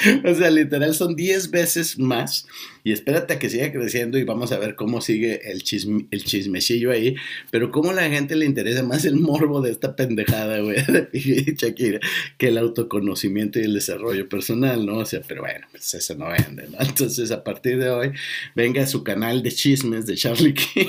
o 0.24 0.34
sea, 0.34 0.50
literal 0.50 0.94
son 0.94 1.16
10 1.16 1.50
veces 1.50 1.98
más. 1.98 2.46
Y 2.82 2.92
espérate 2.92 3.34
a 3.34 3.38
que 3.38 3.50
siga 3.50 3.70
creciendo 3.72 4.18
y 4.18 4.24
vamos 4.24 4.52
a 4.52 4.58
ver 4.58 4.74
cómo 4.74 5.02
sigue 5.02 5.50
el, 5.50 5.62
chisme, 5.62 6.06
el 6.10 6.24
chismecillo 6.24 6.90
ahí. 6.90 7.14
Pero 7.50 7.70
cómo 7.70 7.90
a 7.90 7.94
la 7.94 8.08
gente 8.08 8.36
le 8.36 8.46
interesa 8.46 8.82
más 8.82 9.04
el 9.04 9.16
morbo 9.16 9.60
de 9.60 9.70
esta 9.70 9.96
pendejada, 9.96 10.60
güey, 10.60 10.76
de 10.88 11.54
Shakira, 11.56 12.00
que 12.38 12.48
el 12.48 12.58
autoconocimiento 12.58 13.58
y 13.58 13.64
el 13.64 13.74
desarrollo 13.74 14.28
personal, 14.28 14.86
¿no? 14.86 14.98
O 14.98 15.04
sea, 15.04 15.20
pero 15.26 15.42
bueno, 15.42 15.66
pues 15.70 15.92
eso 15.92 16.14
no 16.14 16.28
vende, 16.28 16.68
¿no? 16.70 16.78
Entonces, 16.80 17.30
a 17.30 17.44
partir 17.44 17.78
de 17.78 17.90
hoy, 17.90 18.12
venga 18.54 18.86
su 18.86 19.04
canal 19.04 19.42
de 19.42 19.52
chismes 19.52 20.06
de 20.06 20.14
Charlie 20.16 20.54
King. 20.74 20.86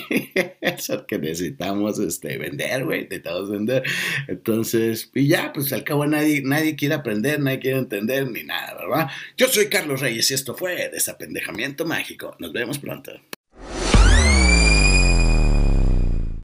eso 0.62 1.06
que 1.06 1.19
necesitamos 1.19 2.00
este, 2.00 2.38
vender, 2.38 2.86
güey, 2.86 3.04
necesitamos 3.04 3.50
vender. 3.50 3.84
Entonces, 4.28 5.10
y 5.13 5.28
ya, 5.28 5.52
pues 5.54 5.74
al 5.74 5.84
cabo 5.84 6.06
nadie, 6.08 6.41
nadie 6.43 6.76
quiere 6.78 6.95
aprender, 6.95 7.39
nadie 7.41 7.60
quiere 7.60 7.80
entender, 7.80 8.30
ni 8.32 8.43
nada, 8.43 8.76
¿verdad? 8.76 9.01
Yo 9.38 9.48
soy 9.48 9.68
Carlos 9.68 10.02
Reyes 10.02 10.30
y 10.32 10.34
esto 10.34 10.56
fue 10.56 10.90
Desapendejamiento 10.90 11.86
Mágico. 11.86 12.36
Nos 12.40 12.52
vemos 12.52 12.80
pronto. 12.80 13.12